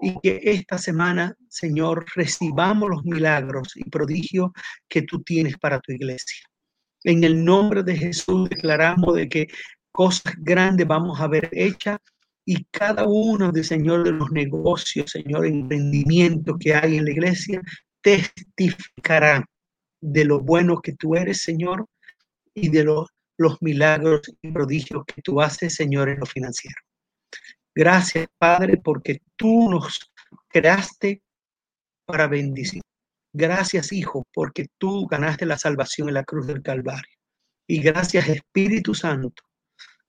Y 0.00 0.18
que 0.20 0.40
esta 0.44 0.78
semana, 0.78 1.34
Señor, 1.48 2.06
recibamos 2.14 2.88
los 2.88 3.04
milagros 3.04 3.76
y 3.76 3.88
prodigios 3.90 4.50
que 4.88 5.02
tú 5.02 5.22
tienes 5.22 5.58
para 5.58 5.80
tu 5.80 5.92
iglesia. 5.92 6.46
En 7.04 7.24
el 7.24 7.44
nombre 7.44 7.82
de 7.82 7.96
Jesús 7.96 8.48
declaramos 8.48 9.16
de 9.16 9.28
que 9.28 9.48
cosas 9.92 10.34
grandes 10.38 10.86
vamos 10.86 11.20
a 11.20 11.26
ver 11.26 11.48
hechas 11.52 11.98
y 12.44 12.64
cada 12.70 13.06
uno 13.06 13.52
de 13.52 13.62
Señor 13.62 14.04
de 14.04 14.12
los 14.12 14.30
negocios, 14.30 15.10
Señor, 15.10 15.46
emprendimiento 15.46 16.56
que 16.58 16.74
hay 16.74 16.96
en 16.96 17.04
la 17.04 17.10
iglesia, 17.10 17.60
testificarán 18.00 19.44
de 20.00 20.24
lo 20.24 20.40
bueno 20.40 20.80
que 20.80 20.94
tú 20.94 21.14
eres, 21.14 21.42
Señor, 21.42 21.86
y 22.54 22.70
de 22.70 22.84
los, 22.84 23.08
los 23.36 23.60
milagros 23.60 24.22
y 24.40 24.50
prodigios 24.50 25.04
que 25.04 25.20
tú 25.20 25.40
haces, 25.40 25.74
Señor, 25.74 26.08
en 26.08 26.20
lo 26.20 26.26
financiero. 26.26 26.76
Gracias, 27.78 28.26
Padre, 28.38 28.78
porque 28.78 29.20
tú 29.36 29.70
nos 29.70 30.10
creaste 30.48 31.22
para 32.06 32.26
bendición. 32.26 32.82
Gracias, 33.32 33.92
Hijo, 33.92 34.24
porque 34.34 34.66
tú 34.78 35.06
ganaste 35.06 35.46
la 35.46 35.56
salvación 35.56 36.08
en 36.08 36.14
la 36.14 36.24
cruz 36.24 36.48
del 36.48 36.60
Calvario. 36.60 37.16
Y 37.68 37.80
gracias, 37.80 38.28
Espíritu 38.28 38.96
Santo, 38.96 39.44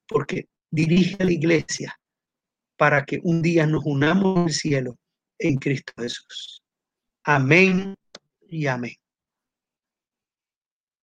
porque 0.08 0.48
dirige 0.72 1.18
a 1.20 1.26
la 1.26 1.32
iglesia 1.32 1.96
para 2.76 3.06
que 3.06 3.20
un 3.22 3.44
día 3.44 3.68
nos 3.68 3.86
unamos 3.86 4.38
en 4.38 4.44
el 4.46 4.54
cielo 4.54 4.96
en 5.38 5.58
Cristo 5.58 5.94
Jesús. 5.96 6.64
Amén 7.24 7.94
y 8.48 8.66
amén. 8.66 8.96